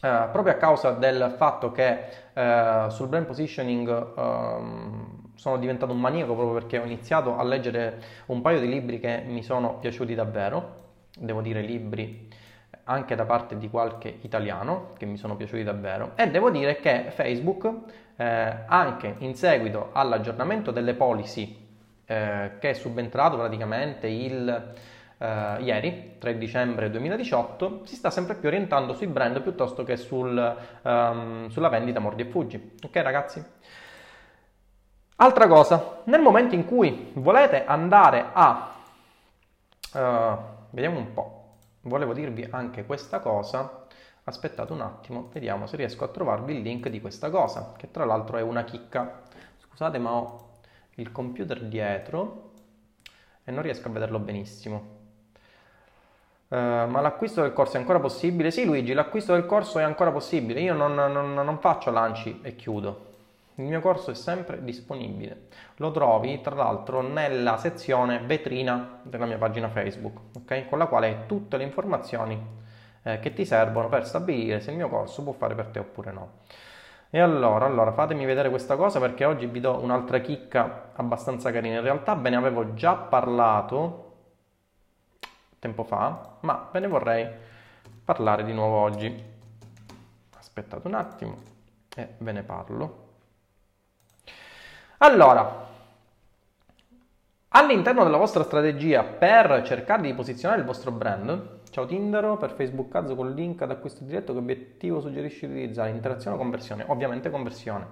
[0.00, 5.09] eh, proprio a causa del fatto che eh, sul brand positioning ehm,
[5.40, 9.22] sono diventato un maniaco proprio perché ho iniziato a leggere un paio di libri che
[9.24, 10.74] mi sono piaciuti davvero,
[11.18, 12.28] devo dire libri
[12.84, 17.06] anche da parte di qualche italiano che mi sono piaciuti davvero e devo dire che
[17.08, 17.72] Facebook
[18.16, 21.56] eh, anche in seguito all'aggiornamento delle policy
[22.04, 24.74] eh, che è subentrato praticamente il
[25.16, 30.56] eh, ieri 3 dicembre 2018 si sta sempre più orientando sui brand piuttosto che sul,
[30.82, 32.72] um, sulla vendita mordi e fuggi.
[32.82, 33.42] Ok ragazzi
[35.22, 38.72] Altra cosa, nel momento in cui volete andare a...
[39.92, 40.36] Uh,
[40.70, 43.84] vediamo un po', volevo dirvi anche questa cosa,
[44.24, 48.06] aspettate un attimo, vediamo se riesco a trovarvi il link di questa cosa, che tra
[48.06, 49.20] l'altro è una chicca.
[49.58, 50.52] Scusate ma ho
[50.94, 52.52] il computer dietro
[53.44, 54.98] e non riesco a vederlo benissimo.
[56.48, 56.56] Uh,
[56.88, 58.50] ma l'acquisto del corso è ancora possibile?
[58.50, 62.56] Sì Luigi, l'acquisto del corso è ancora possibile, io non, non, non faccio lanci e
[62.56, 63.09] chiudo,
[63.60, 65.48] il mio corso è sempre disponibile.
[65.76, 70.68] Lo trovi tra l'altro nella sezione vetrina della mia pagina Facebook, okay?
[70.68, 72.40] con la quale hai tutte le informazioni
[73.02, 76.12] eh, che ti servono per stabilire se il mio corso può fare per te oppure
[76.12, 76.30] no.
[77.10, 81.76] E allora, allora, fatemi vedere questa cosa perché oggi vi do un'altra chicca abbastanza carina.
[81.76, 84.06] In realtà ve ne avevo già parlato
[85.58, 87.28] tempo fa, ma ve ne vorrei
[88.04, 89.24] parlare di nuovo oggi.
[90.38, 91.36] Aspettate un attimo
[91.96, 93.09] e ve ne parlo.
[95.02, 95.66] Allora,
[97.48, 102.94] all'interno della vostra strategia per cercare di posizionare il vostro brand, Ciao Tindaro, per Facebook
[102.94, 105.88] Ads con link ad acquisto diretto che obiettivo suggerisci di utilizzare?
[105.88, 106.84] Interazione o conversione?
[106.88, 107.86] Ovviamente conversione.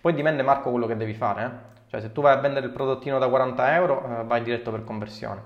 [0.00, 1.50] Poi dipende Marco quello che devi fare, eh?
[1.90, 4.84] Cioè se tu vai a vendere il prodottino da 40 euro eh, vai diretto per
[4.84, 5.42] conversione.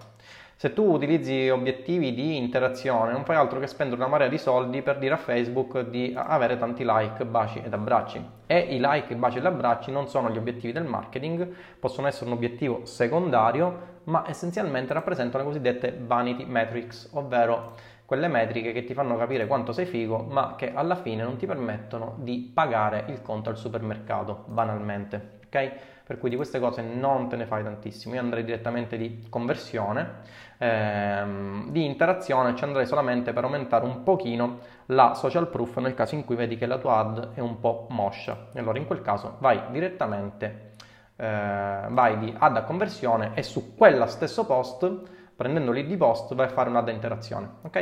[0.61, 4.83] Se tu utilizzi obiettivi di interazione, non fai altro che spendere una marea di soldi
[4.83, 8.21] per dire a Facebook di avere tanti like, baci ed abbracci.
[8.45, 11.49] E i like, baci ed abbracci non sono gli obiettivi del marketing,
[11.79, 18.73] possono essere un obiettivo secondario, ma essenzialmente rappresentano le cosiddette vanity metrics, ovvero quelle metriche
[18.73, 22.51] che ti fanno capire quanto sei figo, ma che alla fine non ti permettono di
[22.53, 25.37] pagare il conto al supermercato, banalmente.
[25.47, 25.73] Ok?
[26.09, 28.15] Per cui di queste cose non te ne fai tantissimo.
[28.15, 30.23] Io andrei direttamente di conversione,
[30.57, 36.15] ehm, di interazione ci andrei solamente per aumentare un pochino la social proof nel caso
[36.15, 38.47] in cui vedi che la tua ad è un po' moscia.
[38.55, 40.71] E allora in quel caso vai direttamente,
[41.17, 44.91] eh, vai di ad a conversione e su quella stesso post,
[45.37, 47.51] prendendo di post, vai a fare un'ad interazione.
[47.61, 47.77] Ok?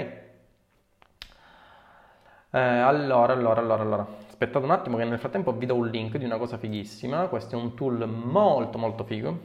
[2.51, 4.26] Eh, allora, allora, allora, allora.
[4.37, 7.29] Aspettate un attimo che nel frattempo vi do un link di una cosa fighissima.
[7.29, 9.39] Questo è un tool molto molto figo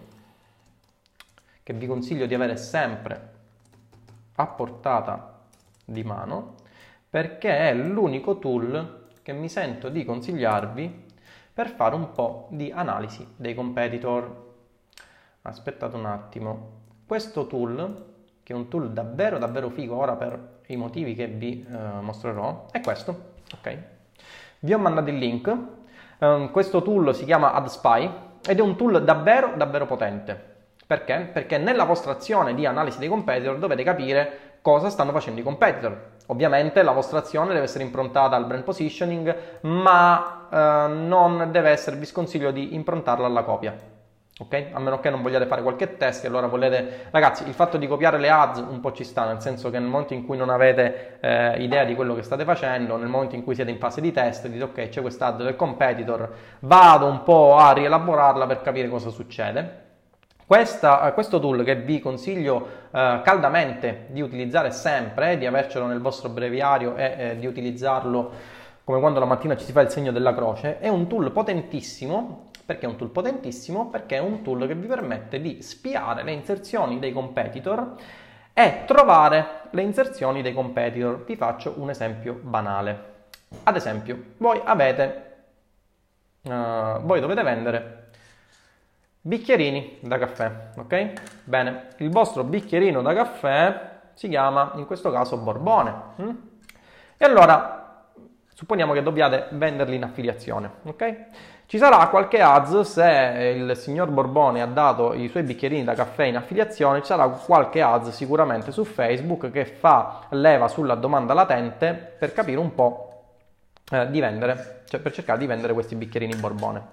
[1.63, 3.31] che vi consiglio di avere sempre
[4.35, 5.43] a portata
[5.85, 6.55] di mano
[7.09, 11.05] perché è l'unico tool che mi sento di consigliarvi
[11.53, 14.55] per fare un po' di analisi dei competitor.
[15.43, 16.79] Aspettate un attimo.
[17.05, 18.13] Questo tool,
[18.43, 22.65] che è un tool davvero davvero figo ora per i motivi che vi eh, mostrerò,
[22.71, 23.90] è questo, ok?
[24.63, 25.57] Vi ho mandato il link.
[26.19, 28.11] Um, questo tool si chiama AdSpy
[28.47, 30.39] ed è un tool davvero, davvero potente.
[30.85, 31.31] Perché?
[31.33, 36.09] Perché nella vostra azione di analisi dei competitor dovete capire cosa stanno facendo i competitor.
[36.27, 42.05] Ovviamente la vostra azione deve essere improntata al brand positioning, ma eh, non deve esservi
[42.05, 43.90] sconsiglio di improntarla alla copia
[44.41, 44.69] ok?
[44.71, 47.07] A meno che non vogliate fare qualche test, allora volete...
[47.11, 49.87] Ragazzi, il fatto di copiare le ads un po' ci sta, nel senso che nel
[49.87, 53.43] momento in cui non avete eh, idea di quello che state facendo, nel momento in
[53.43, 57.21] cui siete in fase di test, dite ok, c'è questa ad del competitor, vado un
[57.21, 59.89] po' a rielaborarla per capire cosa succede.
[60.45, 66.01] Questa, eh, questo tool che vi consiglio eh, caldamente di utilizzare sempre, di avercelo nel
[66.01, 70.11] vostro breviario e eh, di utilizzarlo come quando la mattina ci si fa il segno
[70.11, 73.89] della croce, è un tool potentissimo perché è un tool potentissimo?
[73.89, 77.95] Perché è un tool che vi permette di spiare le inserzioni dei competitor
[78.53, 81.25] e trovare le inserzioni dei competitor.
[81.25, 83.09] Vi faccio un esempio banale.
[83.63, 85.33] Ad esempio, voi avete,
[86.43, 88.09] uh, voi dovete vendere
[89.19, 91.43] bicchierini da caffè, ok?
[91.43, 95.93] Bene, il vostro bicchierino da caffè si chiama in questo caso Borbone.
[96.15, 96.29] Hm?
[97.17, 98.07] E allora,
[98.53, 101.15] supponiamo che dobbiate venderli in affiliazione, ok?
[101.71, 106.25] Ci sarà qualche ads se il signor Borbone ha dato i suoi bicchierini da caffè
[106.25, 111.93] in affiliazione, ci sarà qualche ads sicuramente su Facebook che fa leva sulla domanda latente
[111.93, 113.23] per capire un po'
[113.89, 116.87] eh, di vendere, cioè per cercare di vendere questi bicchierini Borbone.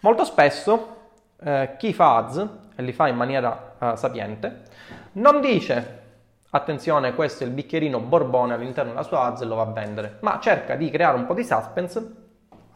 [0.00, 0.96] Molto spesso
[1.42, 4.62] eh, chi fa ads e li fa in maniera eh, sapiente
[5.12, 6.00] non dice
[6.48, 10.16] attenzione questo è il bicchierino Borbone all'interno della sua ads e lo va a vendere,
[10.20, 12.21] ma cerca di creare un po' di suspense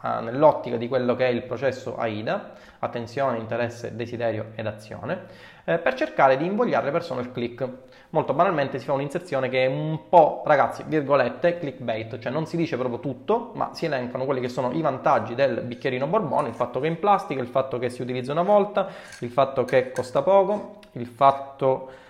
[0.01, 5.25] nell'ottica di quello che è il processo AIDA, attenzione, interesse, desiderio ed azione,
[5.65, 7.67] eh, per cercare di invogliare le persone al click.
[8.11, 12.55] Molto banalmente si fa un'inserzione che è un po', ragazzi, virgolette, clickbait, cioè non si
[12.55, 16.55] dice proprio tutto, ma si elencano quelli che sono i vantaggi del bicchierino Borbone, il
[16.55, 18.87] fatto che è in plastica, il fatto che si utilizza una volta,
[19.19, 22.05] il fatto che costa poco, il fatto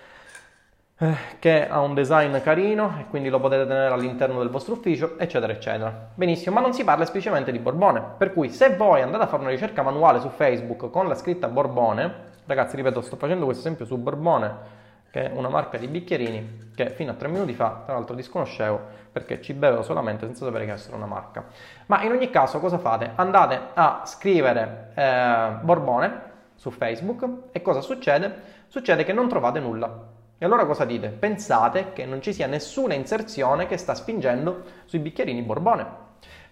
[1.37, 5.53] che ha un design carino e quindi lo potete tenere all'interno del vostro ufficio, eccetera,
[5.53, 6.09] eccetera.
[6.15, 9.43] Benissimo, ma non si parla esplicitamente di Borbone, per cui se voi andate a fare
[9.43, 12.13] una ricerca manuale su Facebook con la scritta Borbone,
[12.45, 14.75] ragazzi, ripeto, sto facendo questo esempio su Borbone,
[15.11, 19.05] che è una marca di bicchierini che fino a tre minuti fa, tra l'altro, disconoscevo
[19.11, 21.45] perché ci bevevo solamente senza sapere che essere una marca.
[21.85, 23.11] Ma in ogni caso, cosa fate?
[23.15, 26.21] Andate a scrivere eh, Borbone
[26.55, 28.55] su Facebook e cosa succede?
[28.67, 31.09] Succede che non trovate nulla e allora cosa dite?
[31.09, 36.05] Pensate che non ci sia nessuna inserzione che sta spingendo sui bicchierini Borbone.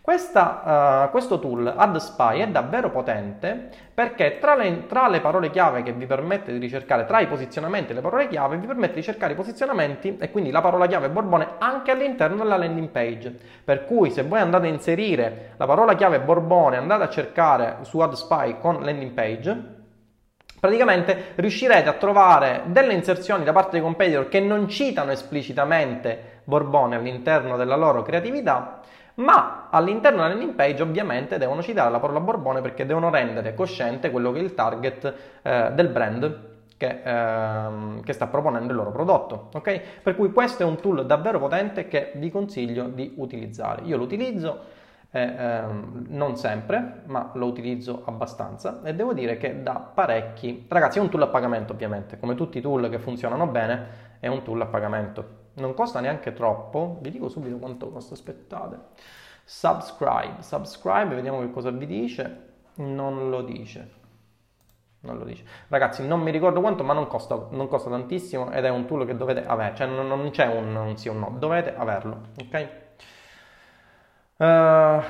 [0.05, 5.81] Questa, uh, questo tool AdSpy è davvero potente perché tra le, tra le, parole chiave
[5.81, 9.01] che vi permette di ricercare, tra i posizionamenti e le parole chiave, vi permette di
[9.01, 13.35] cercare i posizionamenti e quindi la parola chiave Borbone anche all'interno della landing page.
[13.63, 17.99] Per cui se voi andate a inserire la parola chiave Borbone, andate a cercare su
[17.99, 19.74] AdSpy con landing page,
[20.65, 26.95] praticamente riuscirete a trovare delle inserzioni da parte dei competitor che non citano esplicitamente Borbone
[26.95, 28.79] all'interno della loro creatività,
[29.15, 34.09] ma all'interno della landing page ovviamente devono citare la parola Borbone perché devono rendere cosciente
[34.09, 35.13] quello che è il target
[35.43, 39.49] eh, del brand che ehm, che, sta proponendo il loro prodotto.
[39.53, 39.81] Ok?
[40.01, 43.83] Per cui questo è un tool davvero potente che vi consiglio di utilizzare.
[43.85, 44.74] Io lo utilizzo.
[45.15, 50.65] Eh, ehm, non sempre, ma lo utilizzo abbastanza e devo dire che da parecchi.
[50.67, 54.27] Ragazzi, è un tool a pagamento, ovviamente, come tutti i tool che funzionano bene, è
[54.27, 55.43] un tool a pagamento.
[55.53, 58.77] Non costa neanche troppo, vi dico subito quanto costa, aspettate.
[59.45, 62.43] Subscribe, subscribe, vediamo che cosa vi dice.
[62.75, 64.03] Non lo dice
[64.99, 65.45] non lo dice.
[65.67, 69.05] Ragazzi, non mi ricordo quanto, ma non costa, non costa tantissimo ed è un tool
[69.05, 72.21] che dovete avere, cioè non, non c'è un, un, sì o un no, dovete averlo,
[72.41, 72.84] ok?
[74.37, 75.01] Uh,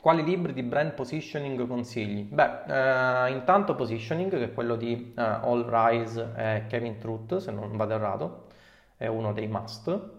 [0.00, 2.22] quali libri di brand positioning consigli?
[2.22, 7.52] Beh, uh, intanto Positioning, che è quello di uh, All Rise e Kevin Truth, se
[7.52, 8.46] non vado errato,
[8.96, 10.16] è uno dei must.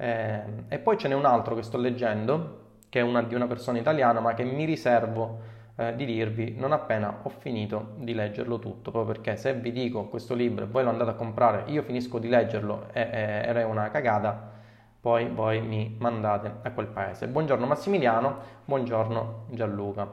[0.00, 3.46] Eh, e poi ce n'è un altro che sto leggendo, che è una, di una
[3.46, 5.40] persona italiana, ma che mi riservo
[5.76, 10.06] eh, di dirvi non appena ho finito di leggerlo tutto, proprio perché se vi dico
[10.08, 13.56] questo libro e voi lo andate a comprare, io finisco di leggerlo e, e, ed
[13.56, 14.52] è una cagata,
[15.00, 17.28] poi voi mi mandate a quel paese.
[17.28, 20.08] Buongiorno Massimiliano, buongiorno Gianluca.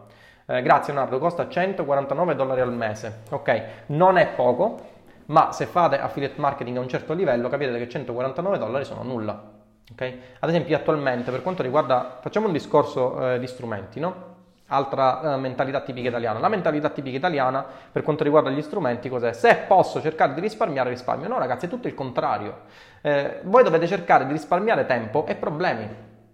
[0.46, 3.24] Eh, grazie Leonardo, costa 149 dollari al mese.
[3.32, 4.80] Ok, non è poco,
[5.28, 9.54] ma se fate affiliate marketing a un certo livello capite che 149 dollari sono nulla.
[9.92, 10.20] Okay?
[10.40, 14.35] Ad esempio attualmente per quanto riguarda, facciamo un discorso eh, di strumenti, no?
[14.68, 16.40] Altra uh, mentalità tipica italiana.
[16.40, 19.32] La mentalità tipica italiana per quanto riguarda gli strumenti cos'è?
[19.34, 21.28] Se posso cercare di risparmiare, risparmio.
[21.28, 22.62] No ragazzi, è tutto il contrario.
[23.02, 25.88] Eh, voi dovete cercare di risparmiare tempo e problemi,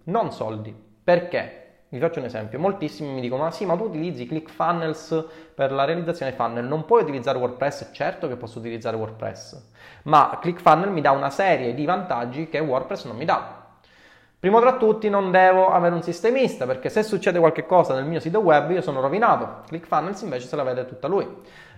[0.04, 0.74] non soldi.
[1.04, 1.58] Perché?
[1.92, 2.58] Vi faccio un esempio.
[2.58, 7.02] Moltissimi mi dicono, ma sì, ma tu utilizzi ClickFunnels per la realizzazione funnel, non puoi
[7.02, 7.90] utilizzare WordPress?
[7.92, 9.62] Certo che posso utilizzare WordPress,
[10.04, 13.61] ma ClickFunnels mi dà una serie di vantaggi che WordPress non mi dà.
[14.42, 18.40] Primo tra tutti non devo avere un sistemista perché se succede qualcosa nel mio sito
[18.40, 19.60] web io sono rovinato.
[19.68, 21.24] ClickFunnels invece se la vede tutta lui.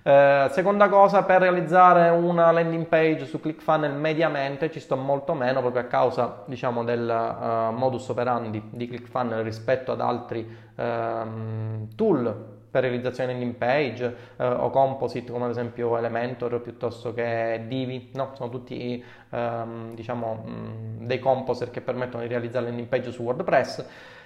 [0.03, 5.61] Eh, seconda cosa, per realizzare una landing page su ClickFunnels mediamente ci sto molto meno
[5.61, 12.54] proprio a causa diciamo, del uh, modus operandi di ClickFunnels rispetto ad altri uh, tool
[12.75, 18.31] per realizzazione landing page eh, o composite come ad esempio Elementor piuttosto che Divi, no,
[18.35, 23.85] sono tutti ehm, diciamo mm, dei composer che permettono di realizzare landing page su WordPress.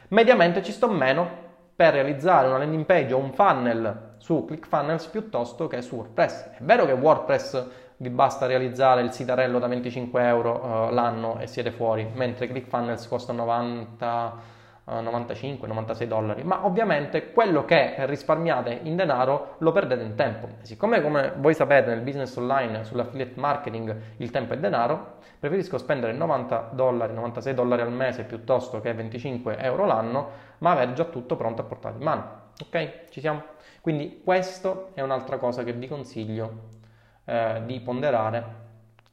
[0.09, 1.29] Mediamente ci sto meno
[1.77, 6.53] per realizzare una landing page o un funnel su ClickFunnels piuttosto che su WordPress.
[6.53, 7.67] È vero che WordPress
[7.99, 13.07] vi basta realizzare il sitarello da 25 euro eh, l'anno e siete fuori, mentre ClickFunnels
[13.09, 14.57] costa 90
[14.89, 20.49] 95-96 dollari, ma ovviamente quello che risparmiate in denaro lo perdete in tempo.
[20.63, 26.13] Siccome come voi sapete nel business online, sull'affiliate marketing, il tempo è denaro, preferisco spendere
[26.13, 31.37] 90 dollari, 96 dollari al mese piuttosto che 25 euro l'anno, ma avere già tutto
[31.37, 32.47] pronto a portare in mano.
[32.65, 33.09] Ok?
[33.11, 33.43] Ci siamo?
[33.81, 36.77] Quindi questo è un'altra cosa che vi consiglio
[37.25, 38.67] eh, di ponderare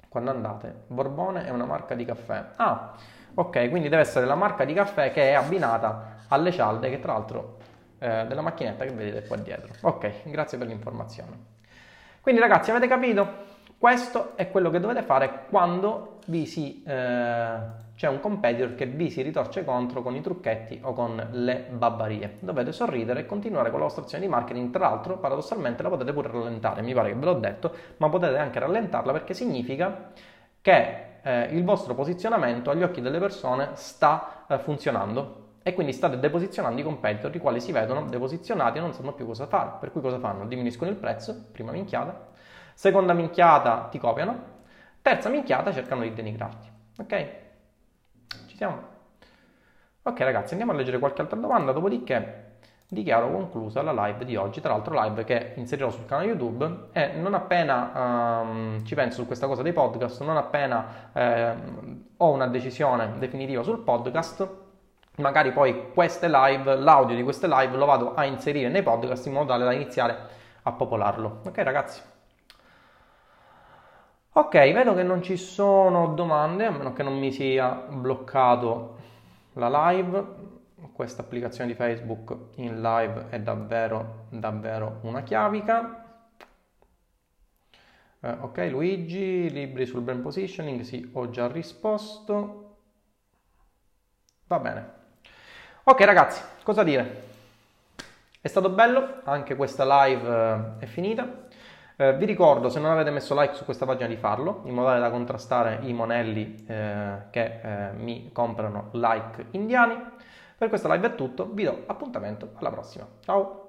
[0.09, 0.73] quando andate.
[0.87, 2.43] Borbone è una marca di caffè.
[2.55, 2.95] Ah!
[3.35, 7.13] Ok, quindi deve essere la marca di caffè che è abbinata alle cialde, che tra
[7.13, 7.57] l'altro
[7.99, 9.73] eh, della macchinetta che vedete qua dietro.
[9.81, 11.53] Ok, grazie per l'informazione.
[12.21, 13.53] Quindi ragazzi, avete capito?
[13.77, 17.57] Questo è quello che dovete fare quando si, eh,
[17.95, 22.37] c'è un competitor che vi si ritorce contro con i trucchetti o con le babbarie.
[22.39, 24.71] Dovete sorridere e continuare con la vostra azione di marketing.
[24.71, 28.37] Tra l'altro, paradossalmente, la potete pure rallentare, mi pare che ve l'ho detto, ma potete
[28.37, 30.11] anche rallentarla perché significa
[30.61, 36.19] che eh, il vostro posizionamento agli occhi delle persone sta eh, funzionando e quindi state
[36.19, 39.71] deposizionando i competitor i quali si vedono deposizionati e non sanno più cosa fare.
[39.79, 40.45] Per cui cosa fanno?
[40.45, 42.27] Diminuiscono il prezzo, prima minchiata,
[42.75, 44.53] seconda minchiata ti copiano,
[45.01, 46.67] terza minchiata cercano di denigrarti.
[46.99, 47.29] Ok?
[48.45, 48.93] Ci siamo?
[50.03, 52.44] Ok ragazzi, andiamo a leggere qualche altra domanda, dopodiché
[52.87, 57.13] dichiaro conclusa la live di oggi, tra l'altro live che inserirò sul canale YouTube e
[57.13, 61.53] non appena um, ci penso su questa cosa dei podcast, non appena eh,
[62.17, 64.47] ho una decisione definitiva sul podcast,
[65.17, 69.33] magari poi queste live, l'audio di queste live lo vado a inserire nei podcast in
[69.33, 70.17] modo tale da iniziare
[70.61, 71.41] a popolarlo.
[71.45, 72.01] Ok ragazzi?
[74.37, 78.97] Ok, vedo che non ci sono domande, a meno che non mi sia bloccato
[79.53, 80.53] la live
[80.93, 86.03] questa applicazione di Facebook in live è davvero, davvero una chiavica.
[88.19, 92.77] Eh, ok, Luigi, libri sul brand positioning, sì, ho già risposto.
[94.47, 94.93] Va bene.
[95.83, 97.23] Ok ragazzi, cosa dire?
[98.41, 101.43] È stato bello, anche questa live eh, è finita.
[101.97, 104.99] Eh, vi ricordo, se non avete messo like su questa pagina, di farlo, in modo
[104.99, 109.95] da contrastare i monelli eh, che eh, mi comprano like indiani.
[110.65, 113.07] Per questa live è tutto, vi do appuntamento alla prossima.
[113.19, 113.64] Ciao!